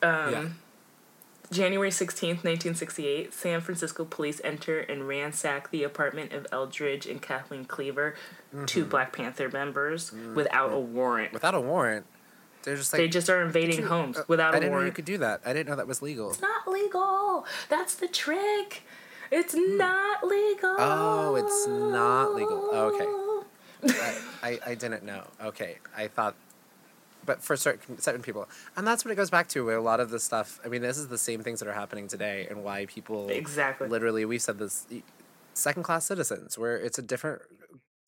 [0.00, 0.44] Um, yeah.
[1.50, 7.64] January 16th, 1968, San Francisco police enter and ransack the apartment of Eldridge and Kathleen
[7.64, 8.14] Cleaver,
[8.66, 8.90] two Mm-hmm.
[8.90, 11.32] Black Panther members, without a warrant.
[11.32, 12.06] Without a warrant,
[12.64, 14.84] they're just like they just are invading you- homes uh, without I a didn't know
[14.84, 15.40] you could do that.
[15.46, 16.30] I didn't know that was legal.
[16.30, 17.44] It's not legal.
[17.68, 18.82] That's the trick.
[19.30, 20.74] It's not legal.
[20.74, 20.80] Hmm.
[20.80, 22.70] Oh, it's not legal.
[22.72, 23.92] Okay.
[24.02, 25.26] I, I, I didn't know.
[25.44, 26.34] Okay, I thought,
[27.26, 29.64] but for certain certain people, and that's what it goes back to.
[29.64, 30.60] Where a lot of the stuff.
[30.64, 33.88] I mean, this is the same things that are happening today, and why people Exactly.
[33.88, 34.86] literally we said this
[35.54, 37.42] second class citizens, where it's a different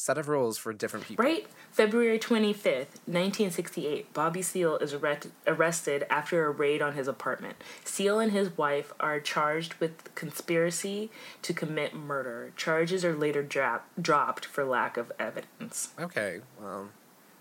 [0.00, 1.24] set of rules for different people.
[1.24, 1.48] Right?
[1.72, 7.56] February 25th, 1968, Bobby Seale is arret- arrested after a raid on his apartment.
[7.84, 11.10] Seale and his wife are charged with conspiracy
[11.42, 12.52] to commit murder.
[12.56, 15.88] Charges are later dra- dropped for lack of evidence.
[15.98, 16.42] Okay.
[16.60, 16.90] Well,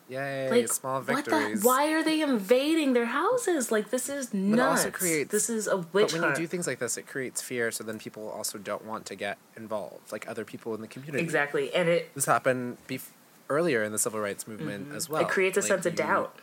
[0.10, 0.50] yay!
[0.50, 1.60] Like, small what the?
[1.62, 3.72] Why are they invading their houses?
[3.72, 4.82] Like, this is nuts.
[4.86, 7.42] also creates- this is a But witch when you do things like this, it creates
[7.42, 7.72] fear.
[7.72, 11.24] So then people also don't want to get involved, like other people in the community.
[11.24, 11.74] exactly.
[11.74, 13.10] And it This happened bef-
[13.50, 15.22] earlier in the civil rights movement as well.
[15.22, 15.30] Mm-hmm.
[15.30, 16.40] It creates a Like, sense of you- doubt.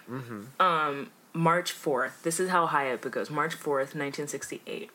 [0.60, 2.22] Um, March 4th.
[2.22, 3.28] This is how high up it goes.
[3.28, 4.90] March 4th, 1968.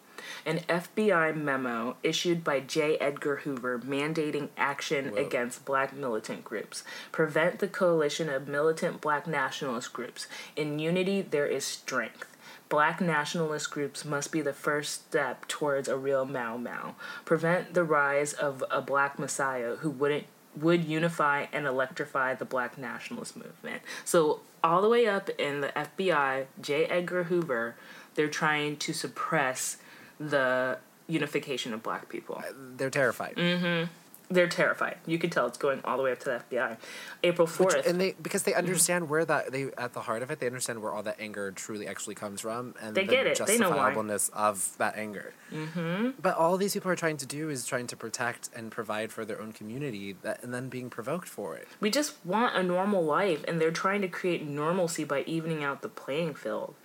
[0.46, 2.98] An FBI memo issued by J.
[2.98, 5.26] Edgar Hoover mandating action Whoa.
[5.26, 6.84] against black militant groups.
[7.12, 10.28] Prevent the coalition of militant black nationalist groups.
[10.56, 12.26] In unity, there is strength.
[12.70, 16.94] Black nationalist groups must be the first step towards a real Mau Mau.
[17.26, 22.78] Prevent the rise of a black messiah who wouldn't would unify and electrify the black
[22.78, 23.82] nationalist movement.
[24.04, 26.86] So all the way up in the FBI, J.
[26.86, 27.76] Edgar Hoover,
[28.16, 29.78] they're trying to suppress
[30.20, 30.78] the
[31.10, 32.36] unification of black people.
[32.38, 33.36] Uh, they're terrified.
[33.36, 33.92] Mm-hmm.
[34.32, 34.98] They're terrified.
[35.08, 36.78] You can tell it's going all the way up to the FBI.
[37.24, 37.88] April fourth.
[37.88, 38.60] and they because they mm-hmm.
[38.60, 41.50] understand where that they at the heart of it they understand where all that anger
[41.52, 43.44] truly actually comes from and They the get it.
[43.44, 43.76] They know why.
[43.78, 46.12] justifiableness of that anger mm-hmm.
[46.22, 49.26] but all these people are trying to do is trying to protect and provide for
[49.26, 53.04] their own community that, and then being provoked for it We just want a normal
[53.04, 56.76] life, and they're trying to create normalcy by evening out the playing field.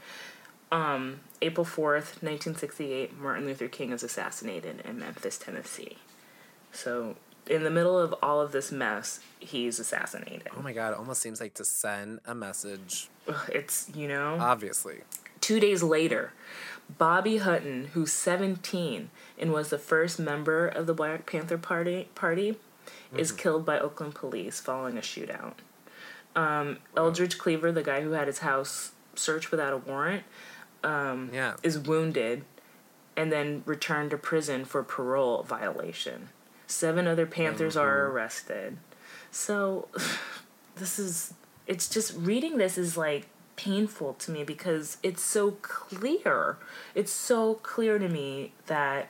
[0.74, 5.98] Um, April 4th, 1968, Martin Luther King is assassinated in Memphis, Tennessee.
[6.72, 7.14] So,
[7.48, 10.48] in the middle of all of this mess, he's assassinated.
[10.56, 13.08] oh my god it almost seems like to send a message
[13.48, 14.38] It's, you know.
[14.40, 15.02] obviously
[15.40, 16.32] Two days later,
[16.98, 22.56] Bobby Hutton, who's 17 and was the first member of the Black Panther Party, party
[23.16, 25.54] is killed by Oakland police following a shootout.
[26.34, 30.22] Um, Eldridge Cleaver, the guy who had his house searched without a warrant,
[30.84, 32.44] Um, yeah is wounded
[33.16, 36.28] and then returned to prison for parole violation.
[36.66, 38.16] Seven other Panthers are mm-hmm.
[38.16, 38.76] arrested.
[39.30, 39.88] So,
[40.76, 41.34] this is,
[41.66, 46.56] it's just reading this is like painful to me because it's so clear.
[46.94, 49.08] It's so clear to me that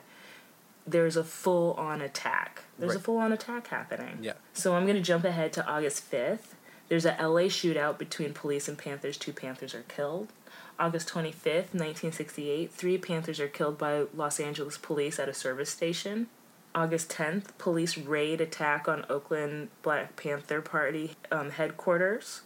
[0.85, 2.63] there's a full on attack.
[2.77, 4.19] There's a full on attack happening.
[4.21, 4.33] Yeah.
[4.53, 6.53] So I'm going to jump ahead to August 5th.
[6.89, 9.17] There's a LA shootout between police and Panthers.
[9.17, 10.27] Two Panthers are killed.
[10.77, 16.27] August 25th, 1968, three Panthers are killed by Los Angeles police at a service station.
[16.73, 22.41] August 10th, police raid attack on Oakland Black Panther Party um, headquarters.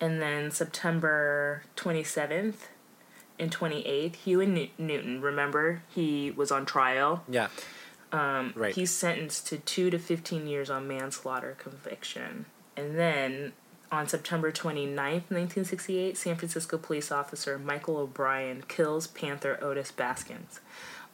[0.00, 2.54] And then September 27th
[3.38, 7.22] and 28th, Huey New- Newton, remember, he was on trial.
[7.28, 7.48] yeah
[8.10, 12.44] um right He's sentenced to two to 15 years on manslaughter conviction.
[12.76, 13.52] And then
[13.92, 20.60] on September 29th, 1968, San Francisco police officer Michael O'Brien kills Panther Otis Baskins.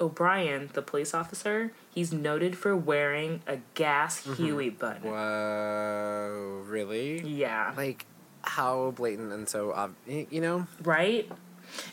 [0.00, 4.44] O'Brien, the police officer, he's noted for wearing a gas mm-hmm.
[4.44, 5.10] Huey button.
[5.10, 7.72] whoa really Yeah.
[7.76, 8.06] like
[8.42, 11.28] how blatant and so ob- y- you know Right?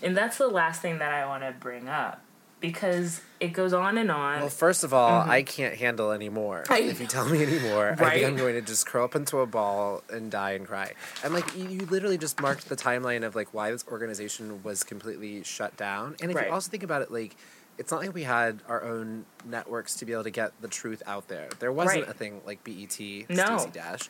[0.03, 2.21] And that's the last thing that I want to bring up
[2.67, 4.39] because it goes on and on.
[4.41, 6.63] Well, first of all, I can't handle anymore.
[6.63, 6.73] Mm-hmm.
[6.73, 9.39] I if you tell me anymore, I think I'm going to just curl up into
[9.39, 10.93] a ball and die and cry.
[11.23, 14.83] And like you, you literally just marked the timeline of like why this organization was
[14.83, 16.15] completely shut down.
[16.21, 16.47] And if Right.
[16.47, 17.35] you also think about it, like
[17.77, 21.03] it's not like we had our own networks to be able to get the truth
[21.05, 21.49] out there.
[21.59, 22.09] There wasn't Right.
[22.09, 22.99] a thing like BET,
[23.29, 23.57] No.
[23.57, 24.09] Stacey Dash.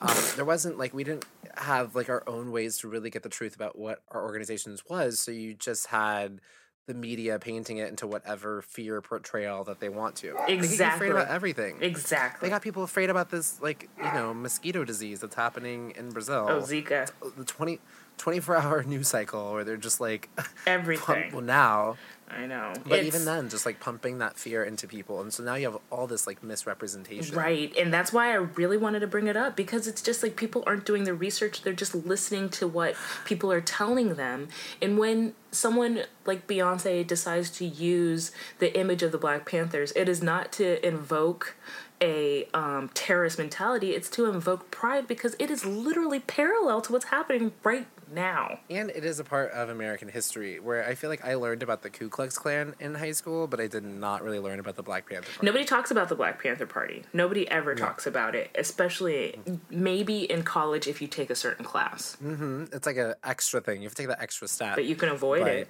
[0.00, 1.24] Um, there wasn't like we didn't
[1.56, 5.20] have like our own ways to really get the truth about what our organizations was.
[5.20, 6.40] So you just had
[6.86, 10.30] the media painting it into whatever fear portrayal that they want to.
[10.30, 10.46] Exactly.
[10.46, 11.08] They get you Exactly.
[11.08, 11.76] afraid about everything.
[11.80, 12.46] exactly.
[12.48, 16.46] They got people afraid about this, like you know, mosquito disease that's happening in Brazil.
[16.48, 17.08] oh, Zika.
[17.36, 17.78] the 20,
[18.22, 20.28] 24 hour news cycle where they're just like,
[20.66, 21.04] Everything.
[21.04, 21.96] pump, well now,
[22.30, 22.72] I know.
[22.84, 25.68] but It's- even then, just like pumping that fear into people, and so now you
[25.68, 27.36] have all this like misrepresentation.
[27.36, 27.76] Right.
[27.76, 30.62] And that's why I really wanted to bring it up because it's just like people
[30.68, 34.46] aren't doing the research, they're just listening to what people are telling them.
[34.80, 38.30] And when someone like Beyonce decides to use
[38.60, 41.56] the image of the Black Panthers, it is not to invoke
[42.00, 47.04] a um, terrorist mentality, it's to invoke pride because it is literally parallel to what's
[47.06, 48.58] happening right now.
[48.70, 51.82] And it is a part of American history where I feel like I learned about
[51.82, 54.82] the Ku Klux Klan in high school, but I did not really learn about the
[54.82, 55.46] Black Panther Party.
[55.46, 57.04] Nobody talks about the Black Panther Party.
[57.12, 59.38] Nobody ever talks about it, especially
[59.70, 62.16] maybe in college if you take a certain class.
[62.22, 63.82] It's like an extra thing.
[63.82, 64.74] You have to take that extra step.
[64.76, 65.68] But you can avoid But it.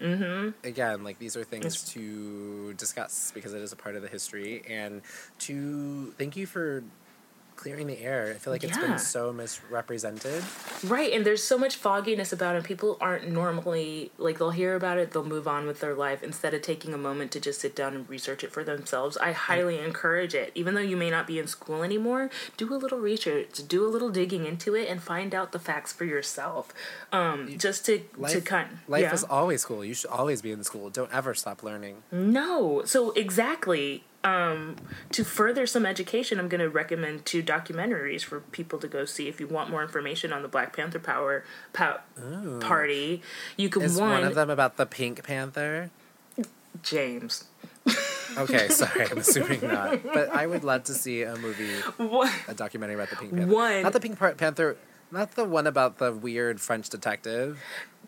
[0.00, 0.66] Mm-hmm.
[0.66, 4.62] again, like these are things to discuss because it is a part of the history,
[4.68, 5.02] and
[5.40, 6.82] to thank you for
[7.56, 8.32] clearing the air.
[8.34, 8.88] I feel like it's Yeah.
[8.88, 10.42] been so misrepresented.
[10.84, 12.64] Right, and there's so much fogginess about it.
[12.64, 16.54] People aren't normally like they'll hear about it, they'll move on with their life instead
[16.54, 19.16] of taking a moment to just sit down and research it for themselves.
[19.16, 20.52] I highly encourage it.
[20.54, 23.88] Even though you may not be in school anymore, do a little research, do a
[23.88, 26.72] little digging into it, and find out the facts for yourself.
[27.12, 29.12] Um, just to to kind life yeah.
[29.14, 29.84] is always school.
[29.84, 30.90] You should always be in school.
[30.90, 32.02] Don't ever stop learning.
[32.10, 32.82] No.
[32.84, 34.04] So exactly.
[34.24, 34.76] Um,
[35.10, 39.26] to further some education, I'm going to recommend two documentaries for people to go see
[39.28, 41.98] if you want more information on the Black Panther Power pow,
[42.60, 43.20] Party.
[43.56, 45.90] You can Is one, one of them about the Pink Panther?
[46.82, 47.44] James.
[48.38, 50.02] Okay, sorry, I'm assuming not.
[50.04, 52.32] But I would love to see a movie, What?
[52.48, 53.52] a documentary about the Pink Panther.
[53.52, 54.76] One- Not the Pink Panther,
[55.10, 57.58] not the one about the weird French detective.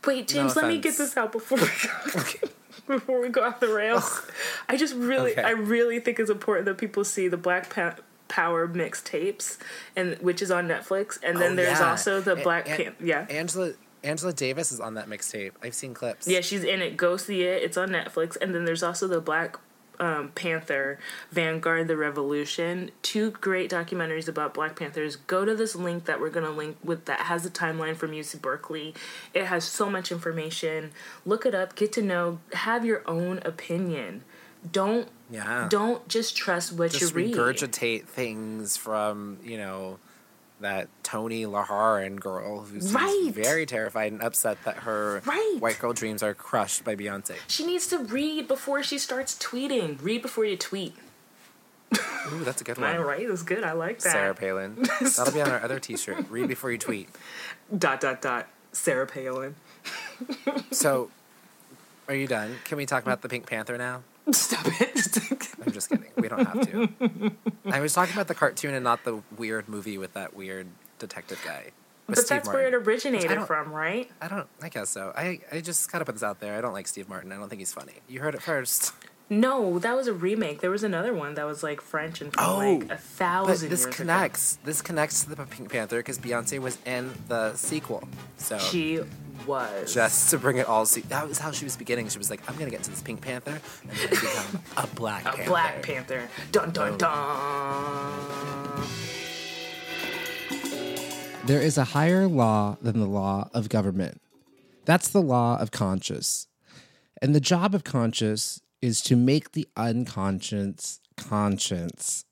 [0.07, 1.65] Wait, James, let me get this out before we
[2.13, 2.49] go,
[2.87, 4.23] before we go off the rails.
[4.69, 5.43] I just really, Okay.
[5.43, 7.97] I really think it's important that people see the Black pa-
[8.29, 9.59] Power mixtapes,
[9.97, 11.91] and which is on Netflix, and then Oh, there's yeah.
[11.91, 13.27] also the Black An- yeah.
[13.31, 15.53] Angela Angela Davis is on that mixtape.
[15.63, 16.27] I've seen clips.
[16.29, 16.95] Yeah, she's in it.
[16.97, 17.63] Go see it.
[17.63, 18.37] It's on Netflix.
[18.41, 19.57] And then there's also the Black
[20.01, 20.99] um, Panther,
[21.31, 22.91] Vanguard, the Revolution.
[23.03, 25.17] Two great documentaries about Black Panthers.
[25.17, 28.41] Go to this link that we're gonna link with that has a timeline from UC
[28.41, 28.95] Berkeley.
[29.33, 30.91] It has so much information.
[31.25, 31.75] Look it up.
[31.75, 32.41] Get to know.
[32.53, 34.25] Have your own opinion.
[34.71, 35.67] Don't Yeah.
[35.71, 37.35] don't just trust what just you read.
[37.35, 39.99] regurgitate things from you know
[40.61, 43.31] that Tomi Lahren girl who's Right.
[43.35, 45.57] very terrified and upset that her Right.
[45.59, 47.37] white girl dreams are crushed by Beyonce.
[47.49, 49.99] She needs to read before she starts tweeting.
[50.03, 50.95] Read before you tweet.
[52.33, 53.07] Ooh, that's a good Am I one.
[53.07, 53.29] right?
[53.29, 53.63] That's good.
[53.65, 54.13] I like that.
[54.13, 54.77] Sarah Palin.
[55.01, 56.31] That'll be on our other T-shirt.
[56.31, 57.09] Read before you tweet.
[57.77, 58.47] Dot dot dot.
[58.73, 59.57] Sarah Palin.
[60.71, 61.11] So,
[62.09, 62.57] are you done?
[62.65, 64.03] Can we talk about the Pink Panther now?
[64.33, 65.19] Stop it.
[65.67, 66.07] I'm just kidding.
[66.17, 67.33] We don't have to.
[67.67, 70.67] I was talking about the cartoon and not the weird movie with that weird
[70.99, 71.73] detective guy.
[72.07, 74.11] with but Steve that's where it originated from, right?
[74.21, 74.47] I don't.
[74.63, 75.13] I guess so.
[75.17, 76.57] I I just gotta put this out there.
[76.57, 77.33] I don't like Steve Martin.
[77.33, 77.95] I don't think he's funny.
[78.09, 78.93] You heard it first.
[79.31, 80.61] No, that was a remake.
[80.61, 83.71] There was another one that was like French and from Oh, like a But thousand
[83.71, 84.59] this years connects.
[84.65, 88.07] This connects to the Pink Panther because Beyonce was in the sequel.
[88.37, 88.59] So.
[88.59, 89.01] She
[89.47, 89.93] was.
[89.95, 92.09] just to bring it all, see, that was how she was beginning.
[92.09, 95.23] She was like, "I'm gonna get to this Pink Panther and then become a Black
[95.27, 96.29] a Panther." Black Panther.
[96.53, 96.97] Dun dun Oh.
[96.97, 98.87] dun.
[101.47, 104.21] There is a higher law than the law of government.
[104.87, 106.47] That's the law of conscious.
[107.21, 112.27] And the job of conscious is to make the unconscious conscience.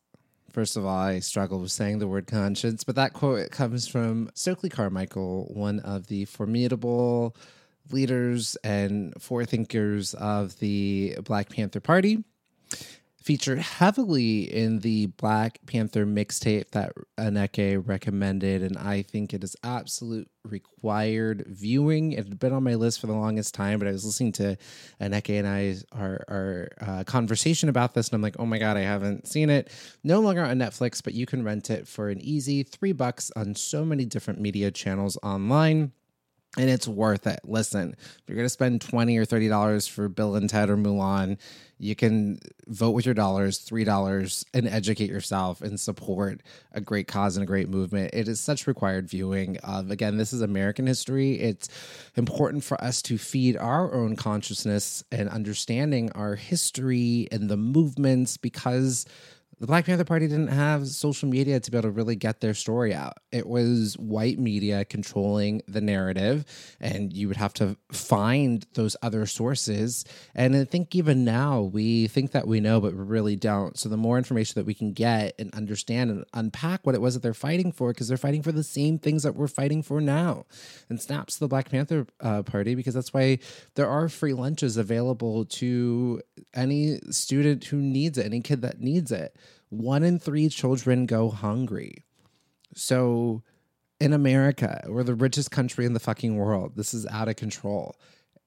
[0.52, 4.30] First of all, I struggle with saying the word conscience, but that quote comes from
[4.34, 7.34] Stokely Carmichael, one of the formidable
[7.90, 12.22] leaders and forethinkers of the Black Panther Party
[13.22, 19.56] featured heavily in the Black Panther mixtape that Aneke recommended, and I think it is
[19.62, 22.12] absolute required viewing.
[22.12, 24.56] It had been on my list for the longest time, but I was listening to
[25.00, 28.76] Aneke and I our our uh, conversation about this, and I'm like, oh my god,
[28.76, 29.70] I haven't seen it.
[30.02, 33.54] No longer on Netflix, but you can rent it for an easy three bucks on
[33.54, 35.92] so many different media channels online
[36.58, 37.40] and it's worth it.
[37.44, 41.38] Listen, if you're gonna spend twenty or thirty dollars for Bill and Ted or Mulan,
[41.78, 47.08] you can vote with your dollars, three dollars, and educate yourself and support a great
[47.08, 48.10] cause and a great movement.
[48.12, 51.32] It is such required viewing of again, this is American history.
[51.40, 51.68] It's
[52.16, 58.36] important for us to feed our own consciousness and understanding our history and the movements
[58.36, 59.06] because
[59.62, 62.52] the Black Panther Party didn't have social media to be able to really get their
[62.52, 63.18] story out.
[63.30, 66.44] It was white media controlling the narrative,
[66.80, 70.04] and you would have to find those other sources.
[70.34, 73.78] And I think even now, we think that we know, but we really don't.
[73.78, 77.14] So, the more information that we can get and understand and unpack what it was
[77.14, 80.00] that they're fighting for, because they're fighting for the same things that we're fighting for
[80.00, 80.44] now.
[80.88, 83.38] And snaps the Black Panther uh, Party, because that's why
[83.76, 86.20] there are free lunches available to
[86.52, 89.36] any student who needs it, any kid that needs it.
[89.72, 92.04] One in three children go hungry.
[92.74, 93.42] So
[93.98, 96.72] in America, we're the richest country in the fucking world.
[96.76, 97.96] This is out of control.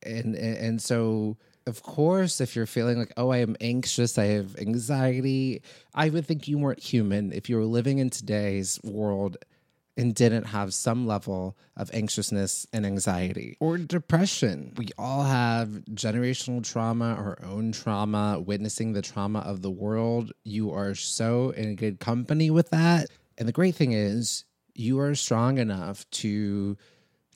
[0.03, 4.25] And and, and so of course, if you're feeling like, oh, I am anxious, I
[4.25, 5.63] have anxiety,
[5.95, 9.37] I would think you weren't human if you were living in today's world
[9.97, 14.73] and didn't have some level of anxiousness and anxiety or depression.
[14.77, 20.31] We all have generational trauma, our own trauma, witnessing the trauma of the world.
[20.43, 23.09] You are so in good company with that.
[23.37, 26.77] And the great thing is, you are strong enough to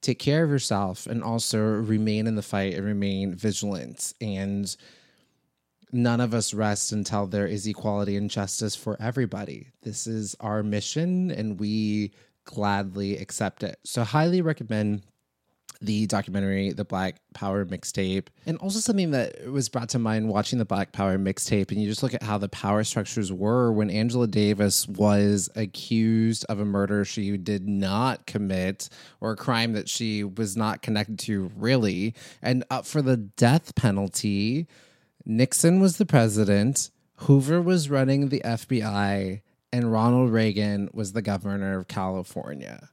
[0.01, 4.13] take care of yourself and also remain in the fight and remain vigilant.
[4.19, 4.75] And
[5.91, 9.67] none of us rest until there is equality and justice for everybody.
[9.81, 12.11] This is our mission, and we
[12.49, 13.77] gladly accept it.
[13.83, 15.03] So, highly recommend
[15.81, 20.57] the documentary, the Black Power mixtape, and also something that was brought to mind watching
[20.57, 21.71] the Black Power mixtape.
[21.71, 26.43] And you just look at how the power structures were when Angela Davis was accused
[26.49, 28.89] of a murder she did not commit
[29.21, 33.75] or a crime that she was not connected to, really, and up for the death
[33.75, 34.67] penalty.
[35.23, 36.89] Nixon was the president,
[37.23, 42.89] Hoover was running the FBI, and Ronald Reagan was the governor of California.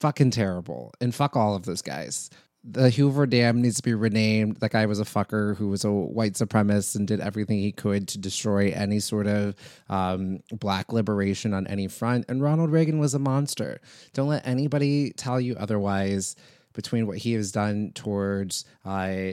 [0.00, 0.92] Fucking terrible.
[1.00, 2.28] And fuck all of those guys.
[2.64, 4.58] The Hoover Dam needs to be renamed.
[4.58, 8.06] That guy was a fucker who was a white supremacist and did everything he could
[8.08, 9.56] to destroy any sort of
[9.88, 12.26] um, black liberation on any front.
[12.28, 13.80] And Ronald Reagan was a monster.
[14.12, 16.36] Don't let anybody tell you otherwise.
[16.72, 19.32] between what he has done towards uh,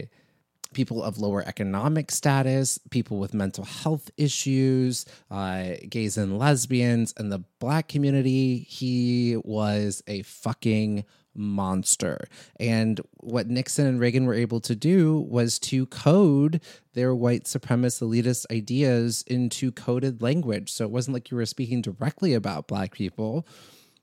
[0.74, 7.32] people of lower economic status, people with mental health issues, uh, gays and lesbians, and
[7.32, 8.60] the black community.
[8.60, 11.06] He was a fucking
[11.36, 12.28] monster.
[12.60, 16.62] And what Nixon and Reagan were able to do was to code
[16.94, 20.72] their white supremacist elitist ideas into coded language.
[20.72, 23.48] So it wasn't like you were speaking directly about black people.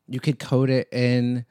[0.08, 1.44] You could code it in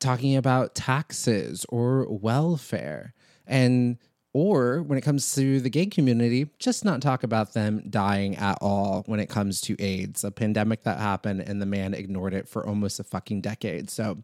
[0.00, 3.14] talking about taxes or welfare.
[3.46, 3.98] And
[4.32, 8.58] or when it comes to the gay community, just not talk about them dying at
[8.60, 12.48] all when it comes to AIDS, a pandemic that happened and the man ignored it
[12.48, 13.90] for almost a fucking decade.
[13.90, 14.18] So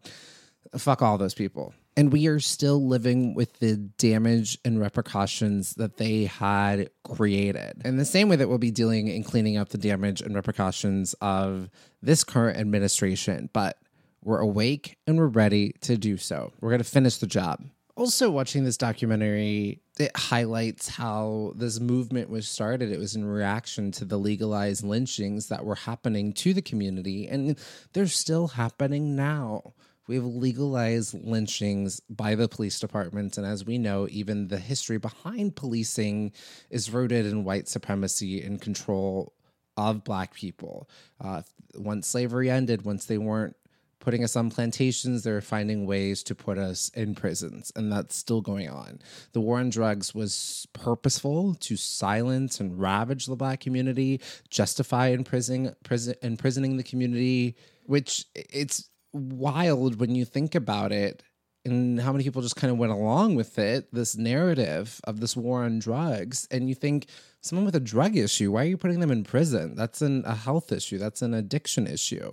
[0.77, 1.73] fuck all those people.
[1.95, 7.81] And we are still living with the damage and repercussions that they had created.
[7.83, 11.13] In the same way that we'll be dealing and cleaning up the damage and repercussions
[11.15, 11.69] of
[12.01, 13.49] this current administration.
[13.51, 13.77] But
[14.23, 16.53] we're awake and we're ready to do so.
[16.61, 17.65] We're going to finish the job.
[17.99, 22.93] Also, watching this documentary, it highlights how this movement was started.
[22.93, 27.59] It was in reaction to the legalized lynchings that were happening to the community, and
[27.91, 29.73] they're still happening now.
[30.07, 33.37] We have legalized lynchings by the police department.
[33.37, 36.31] And as we know, even the history behind policing
[36.69, 39.33] is rooted in white supremacy and control
[39.75, 40.89] of black people.
[41.19, 41.41] Uh,
[41.75, 43.57] once slavery ended, once they weren't
[43.99, 47.71] putting us on plantations, They're finding ways to put us in prisons.
[47.75, 48.99] And that's still going on.
[49.33, 55.73] The war on drugs was purposeful to silence and ravage the black community, justify imprisoning,
[55.83, 61.23] prison, imprisoning the community, which it's wild when you think about it
[61.65, 65.35] and how many people just kind of went along with it this narrative of this
[65.35, 67.07] war on drugs and you think
[67.41, 70.35] someone with a drug issue why are you putting them in prison that's an, a
[70.35, 72.31] health issue that's an addiction issue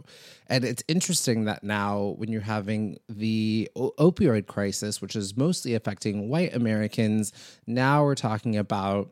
[0.49, 5.75] and it's interesting that now when you're having the o- opioid crisis which is mostly
[5.75, 7.33] affecting white americans
[7.67, 9.11] now we're talking about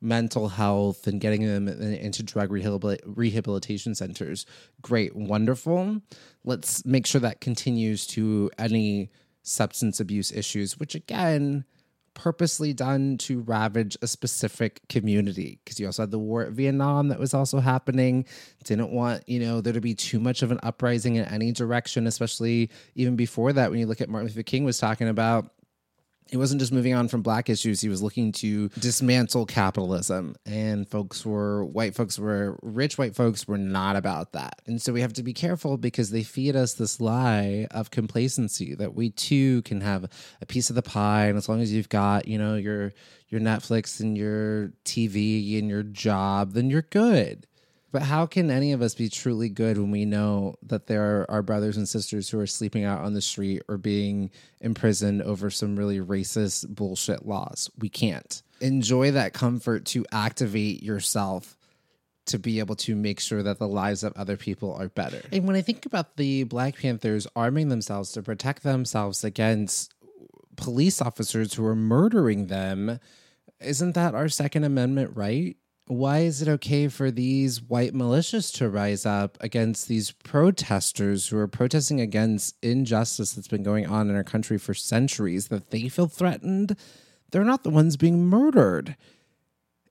[0.00, 4.46] mental health and getting them into drug rehabilitation centers.
[4.80, 6.00] Great, wonderful.
[6.44, 9.10] Let's make sure that continues to any
[9.42, 11.64] substance abuse issues, which again,
[12.18, 17.08] purposely done to ravage a specific community because you also had the war at Vietnam
[17.08, 18.26] that was also happening.
[18.64, 22.08] Didn't want, you know, there to be too much of an uprising in any direction,
[22.08, 25.52] especially even before that when you look at Martin Luther King was talking about
[26.30, 30.36] he wasn't just moving on from black issues he was looking to dismantle capitalism.
[30.44, 34.60] And folks were white folks were rich white folks were not about that.
[34.66, 38.74] And so we have to be careful because they feed us this lie of complacency
[38.74, 40.08] that we too can have
[40.40, 41.26] a piece of the pie.
[41.26, 42.92] And as long as you've got you know your
[43.28, 47.46] your netflix and your tv and your job then you're good
[47.90, 51.30] but how can any of us be truly good when we know that there are
[51.30, 54.30] our brothers and sisters who are sleeping out on the street or being
[54.60, 57.70] imprisoned over some really racist bullshit laws?
[57.78, 58.42] We can't.
[58.60, 61.56] Enjoy that comfort to activate yourself
[62.26, 65.22] to be able to make sure that the lives of other people are better.
[65.32, 69.94] And when I think about the Black Panthers arming themselves to protect themselves against
[70.56, 73.00] police officers who are murdering them,
[73.60, 75.56] isn't that our Second Amendment right?
[75.88, 81.38] Why is it okay for these white militias to rise up against these protesters who
[81.38, 85.88] are protesting against injustice that's been going on in our country for centuries that they
[85.88, 86.76] feel threatened?
[87.30, 88.96] They're not the ones being murdered.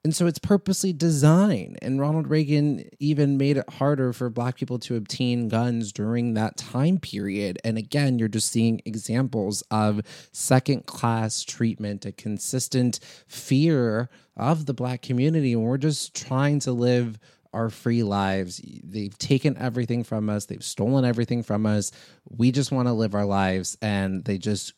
[0.03, 1.77] And so it's purposely designed.
[1.81, 6.57] And Ronald Reagan even made it harder for black people to obtain guns during that
[6.57, 7.59] time period.
[7.63, 14.73] And again, you're just seeing examples of second class treatment, a consistent fear of the
[14.73, 15.53] black community.
[15.53, 17.19] And we're just trying to live
[17.53, 18.61] our free lives.
[18.83, 21.91] They've taken everything from us, they've stolen everything from us.
[22.29, 24.73] We just want to live our lives, and they just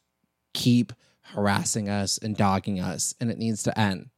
[0.54, 4.10] keep harassing us and dogging us, and it needs to end.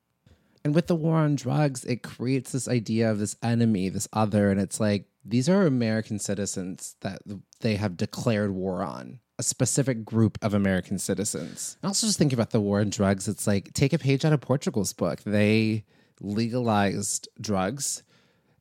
[0.64, 4.52] And with the war on drugs, it creates this idea of this enemy, this other,
[4.52, 7.22] and it's like these are American citizens that
[7.62, 9.20] they have declared war on.
[9.40, 11.78] A specific group of American citizens.
[11.84, 13.28] I also just think about the war on drugs.
[13.28, 15.22] It's like take a page out of Portugal's book.
[15.24, 15.84] They
[16.20, 18.04] legalized drugs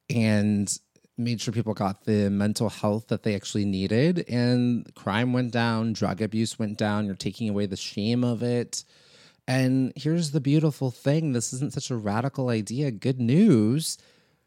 [0.09, 0.74] and
[1.18, 5.92] made sure people got the mental health that they actually needed, and crime went down,
[5.92, 7.05] drug abuse went down.
[7.05, 8.84] You're taking away the shame of it
[9.51, 12.92] and here's the beautiful thing this isn't such a radical idea.
[12.92, 13.98] Good news.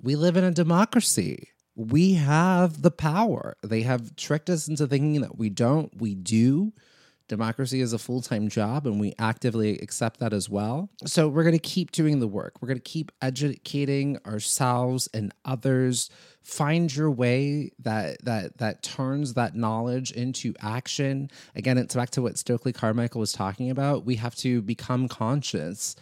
[0.01, 1.49] We live in a democracy.
[1.76, 3.58] We have the power.
[3.62, 5.91] They have tricked us into thinking that we don't.
[5.99, 6.72] We do.
[7.34, 10.89] Democracy is a full time job, and we actively accept that as well.
[11.05, 12.61] So we're going to keep doing the work.
[12.61, 16.09] We're going to keep educating ourselves and others.
[16.43, 21.31] Find your way that that that turns that knowledge into action.
[21.55, 24.05] Again, it's back to what Stokely Carmichael was talking about.
[24.05, 25.95] We have to become conscious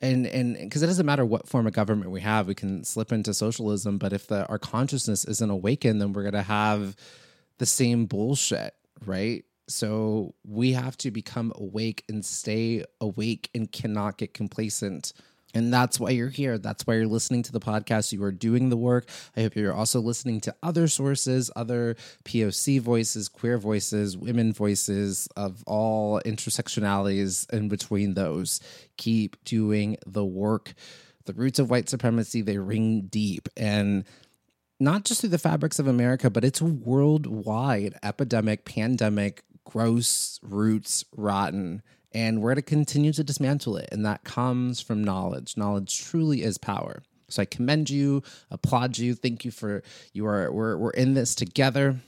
[0.00, 3.12] and and because it doesn't matter what form of government we have we can slip
[3.12, 6.96] into socialism but if the our consciousness isn't awakened then we're going to have
[7.58, 8.74] the same bullshit
[9.04, 15.12] right so we have to become awake and stay awake and cannot get complacent
[15.54, 16.58] and that's why you're here.
[16.58, 18.12] That's why you're listening to the podcast.
[18.12, 19.08] You are doing the work.
[19.36, 25.28] I hope you're also listening to other sources, other POC voices, queer voices, women voices
[25.36, 28.60] of all intersectionalities in between those.
[28.96, 30.74] Keep doing the work.
[31.24, 33.48] The roots of white supremacy, they ring deep.
[33.56, 34.04] And
[34.78, 41.04] not just through the fabrics of America, but it's a worldwide epidemic, pandemic, gross roots,
[41.16, 41.82] rotten
[42.12, 43.88] and we're to continue to dismantle it.
[43.92, 45.56] And that comes from knowledge.
[45.56, 47.02] Knowledge truly is power.
[47.28, 49.14] So I commend you, applaud you.
[49.14, 49.82] Thank you for
[50.12, 52.00] you are we're we're in this together.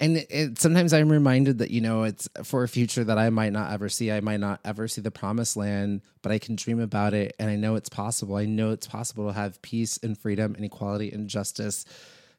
[0.00, 3.30] And it, it, sometimes I'm reminded that you know it's for a future that I
[3.30, 4.10] might not ever see.
[4.10, 7.48] I might not ever see the promised land, but I can dream about it, and
[7.48, 8.34] I know it's possible.
[8.34, 11.84] I know it's possible to have peace and freedom and equality and justice.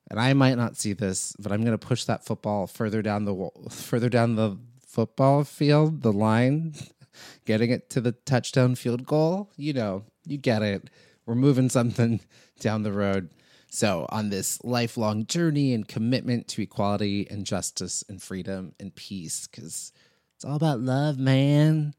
[0.09, 3.25] And I might not see this, but I'm going to push that football further down
[3.25, 6.75] the further down the football field, the line,
[7.45, 9.51] getting it to the touchdown field goal.
[9.57, 10.89] You know, you get it.
[11.25, 12.19] We're moving something
[12.59, 13.29] down the road.
[13.69, 19.47] So, on this lifelong journey and commitment to equality and justice and freedom and peace,
[19.47, 19.91] because
[20.35, 21.93] it's all about love, man.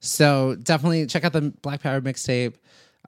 [0.00, 2.56] So, definitely check out the Black Power mixtape.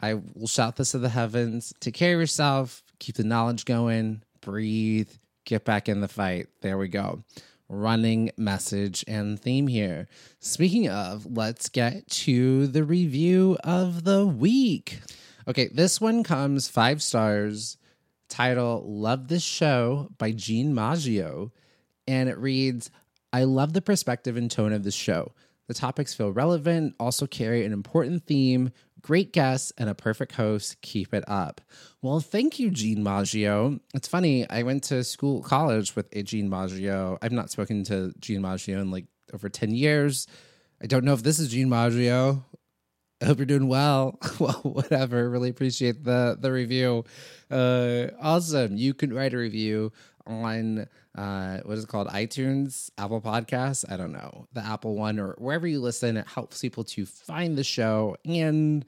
[0.01, 1.75] I will shout this to the heavens.
[1.81, 5.11] Take care of yourself, keep the knowledge going, breathe,
[5.45, 6.49] get back in the fight.
[6.61, 7.23] There we go
[7.69, 10.09] running message and theme here.
[10.41, 15.01] Speaking of, let's get to the review of the week.
[15.47, 17.77] Okay, this one comes five stars.
[18.29, 21.53] Title Love This Show by Jean Maggio.
[22.07, 22.91] And it reads
[23.33, 25.33] I love the perspective and tone of this show.
[25.67, 28.71] The topics feel relevant, also carry an important theme,
[29.01, 30.81] great guests, and a perfect host.
[30.83, 31.61] Keep it up.
[32.03, 33.81] Well, thank you, Jean Maggio.
[33.95, 37.19] It's funny, I went to school, college with a Jean Maggio.
[37.23, 40.27] I've not spoken to Jean Maggio in like over 10 years.
[40.83, 42.45] I don't know if this is Jean Maggio.
[43.21, 44.19] I hope you're doing well.
[44.39, 45.29] well, whatever.
[45.29, 47.05] Really appreciate the the review.
[47.51, 48.77] Uh, awesome.
[48.77, 49.93] You can write a review
[50.27, 50.87] on
[51.19, 52.07] uh, what is it called?
[52.09, 53.85] iTunes, Apple Podcasts.
[53.91, 56.17] I don't know the Apple one or wherever you listen.
[56.17, 58.85] It helps people to find the show, and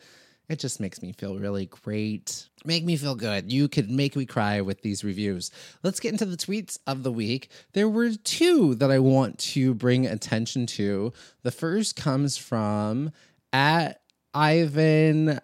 [0.49, 2.49] it just makes me feel really great.
[2.65, 3.51] Make me feel good.
[3.51, 5.51] You could make me cry with these reviews.
[5.83, 7.51] Let's get into the tweets of the week.
[7.73, 11.13] There were two that I want to bring attention to.
[11.43, 13.11] The first comes from
[13.53, 14.03] at
[14.33, 15.41] Ivan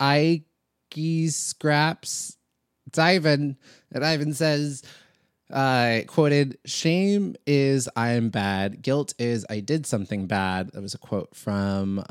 [0.00, 0.46] Ike
[1.28, 2.36] Scraps.
[2.86, 3.56] It's Ivan.
[3.92, 4.82] And Ivan says,
[5.50, 8.82] uh, quoted, Shame is I am bad.
[8.82, 10.70] Guilt is I did something bad.
[10.72, 12.02] That was a quote from uh,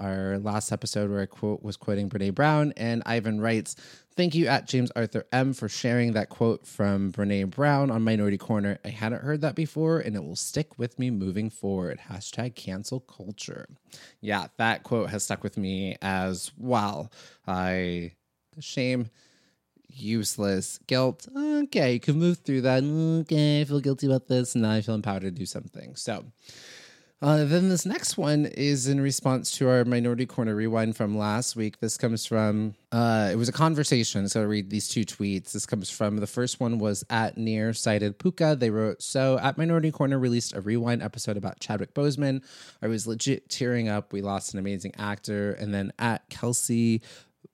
[0.00, 2.72] our last episode where I quote was quoting Brene Brown.
[2.76, 3.76] And Ivan writes,
[4.14, 8.36] Thank you at James Arthur M for sharing that quote from Brene Brown on Minority
[8.36, 8.78] Corner.
[8.84, 12.00] I hadn't heard that before and it will stick with me moving forward.
[12.10, 13.68] Hashtag cancel culture.
[14.20, 17.10] Yeah, that quote has stuck with me as well.
[17.46, 18.12] I
[18.60, 19.08] shame
[19.94, 21.26] useless guilt.
[21.36, 22.82] Okay, you can move through that.
[23.22, 25.94] Okay, I feel guilty about this, and now I feel empowered to do something.
[25.96, 26.24] So,
[27.22, 31.54] uh, then this next one is in response to our Minority Corner rewind from last
[31.54, 31.78] week.
[31.78, 34.28] This comes from, uh, it was a conversation.
[34.28, 35.52] So I'll read these two tweets.
[35.52, 38.56] This comes from the first one was at near sighted Puka.
[38.58, 42.42] They wrote, So at Minority Corner released a rewind episode about Chadwick Boseman.
[42.82, 44.12] I was legit tearing up.
[44.12, 45.52] We lost an amazing actor.
[45.52, 47.02] And then at Kelsey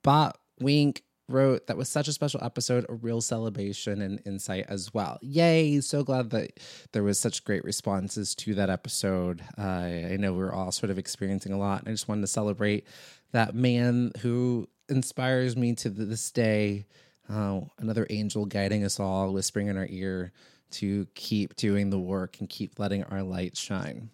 [0.01, 4.93] Bot Wink wrote that was such a special episode, a real celebration and insight as
[4.93, 5.17] well.
[5.21, 5.79] Yay!
[5.81, 6.59] So glad that
[6.91, 9.41] there was such great responses to that episode.
[9.57, 12.21] Uh, I know we are all sort of experiencing a lot, and I just wanted
[12.21, 12.85] to celebrate
[13.31, 16.85] that man who inspires me to this day.
[17.29, 20.31] Uh, another angel guiding us all, whispering in our ear
[20.71, 24.09] to keep doing the work and keep letting our light shine.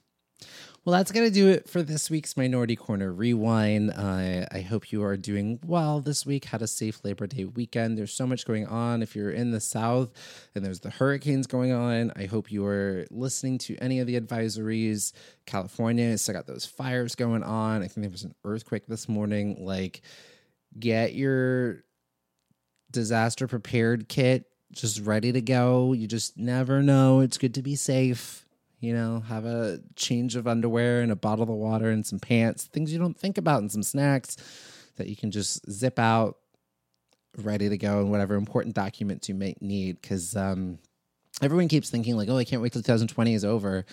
[0.85, 3.89] Well, that's going to do it for this week's Minority Corner Rewind.
[3.89, 6.45] Uh, I hope you are doing well this week.
[6.45, 7.97] Had a safe Labor Day weekend.
[7.97, 9.01] There's so much going on.
[9.01, 10.11] If you're in the South
[10.53, 14.21] and there's the hurricanes going on, I hope you are listening to any of the
[14.21, 15.11] advisories.
[15.47, 17.81] California still got those fires going on.
[17.81, 19.65] I think there was an earthquake this morning.
[19.65, 20.01] Like,
[20.77, 21.83] get your
[22.91, 25.93] disaster prepared kit just ready to go.
[25.93, 27.21] You just never know.
[27.21, 28.44] It's good to be safe
[28.85, 32.65] you know, have a change of underwear and a bottle of water and some pants,
[32.65, 34.37] things you don't think about, and some snacks
[34.97, 36.37] that you can just zip out
[37.37, 39.99] ready to go and whatever important documents you may need.
[40.01, 40.77] Because um,
[41.41, 43.85] everyone keeps thinking, like, oh, I can't wait till 2020 is over.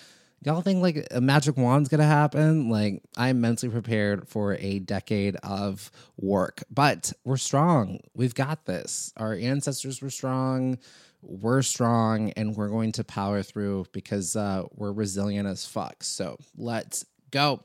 [0.45, 2.69] Y'all think like a magic wand's gonna happen?
[2.69, 5.91] Like, I'm mentally prepared for a decade of
[6.21, 8.01] work, but we're strong.
[8.15, 9.13] We've got this.
[9.17, 10.79] Our ancestors were strong
[11.23, 16.03] we're strong and we're going to power through because uh, we're resilient as fuck.
[16.03, 17.61] So let's go.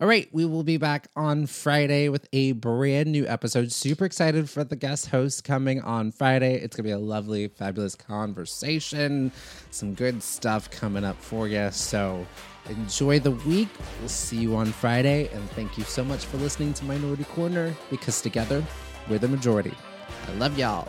[0.00, 3.72] All right, we will be back on Friday with a brand new episode.
[3.72, 6.56] Super excited for the guest host coming on Friday.
[6.56, 9.32] It's going to be a lovely, fabulous conversation.
[9.70, 11.70] Some good stuff coming up for you.
[11.70, 12.26] So
[12.68, 13.68] enjoy the week.
[14.00, 15.28] We'll see you on Friday.
[15.32, 18.62] And thank you so much for listening to Minority Corner because together
[19.08, 19.72] we're the majority.
[20.28, 20.88] I love y'all.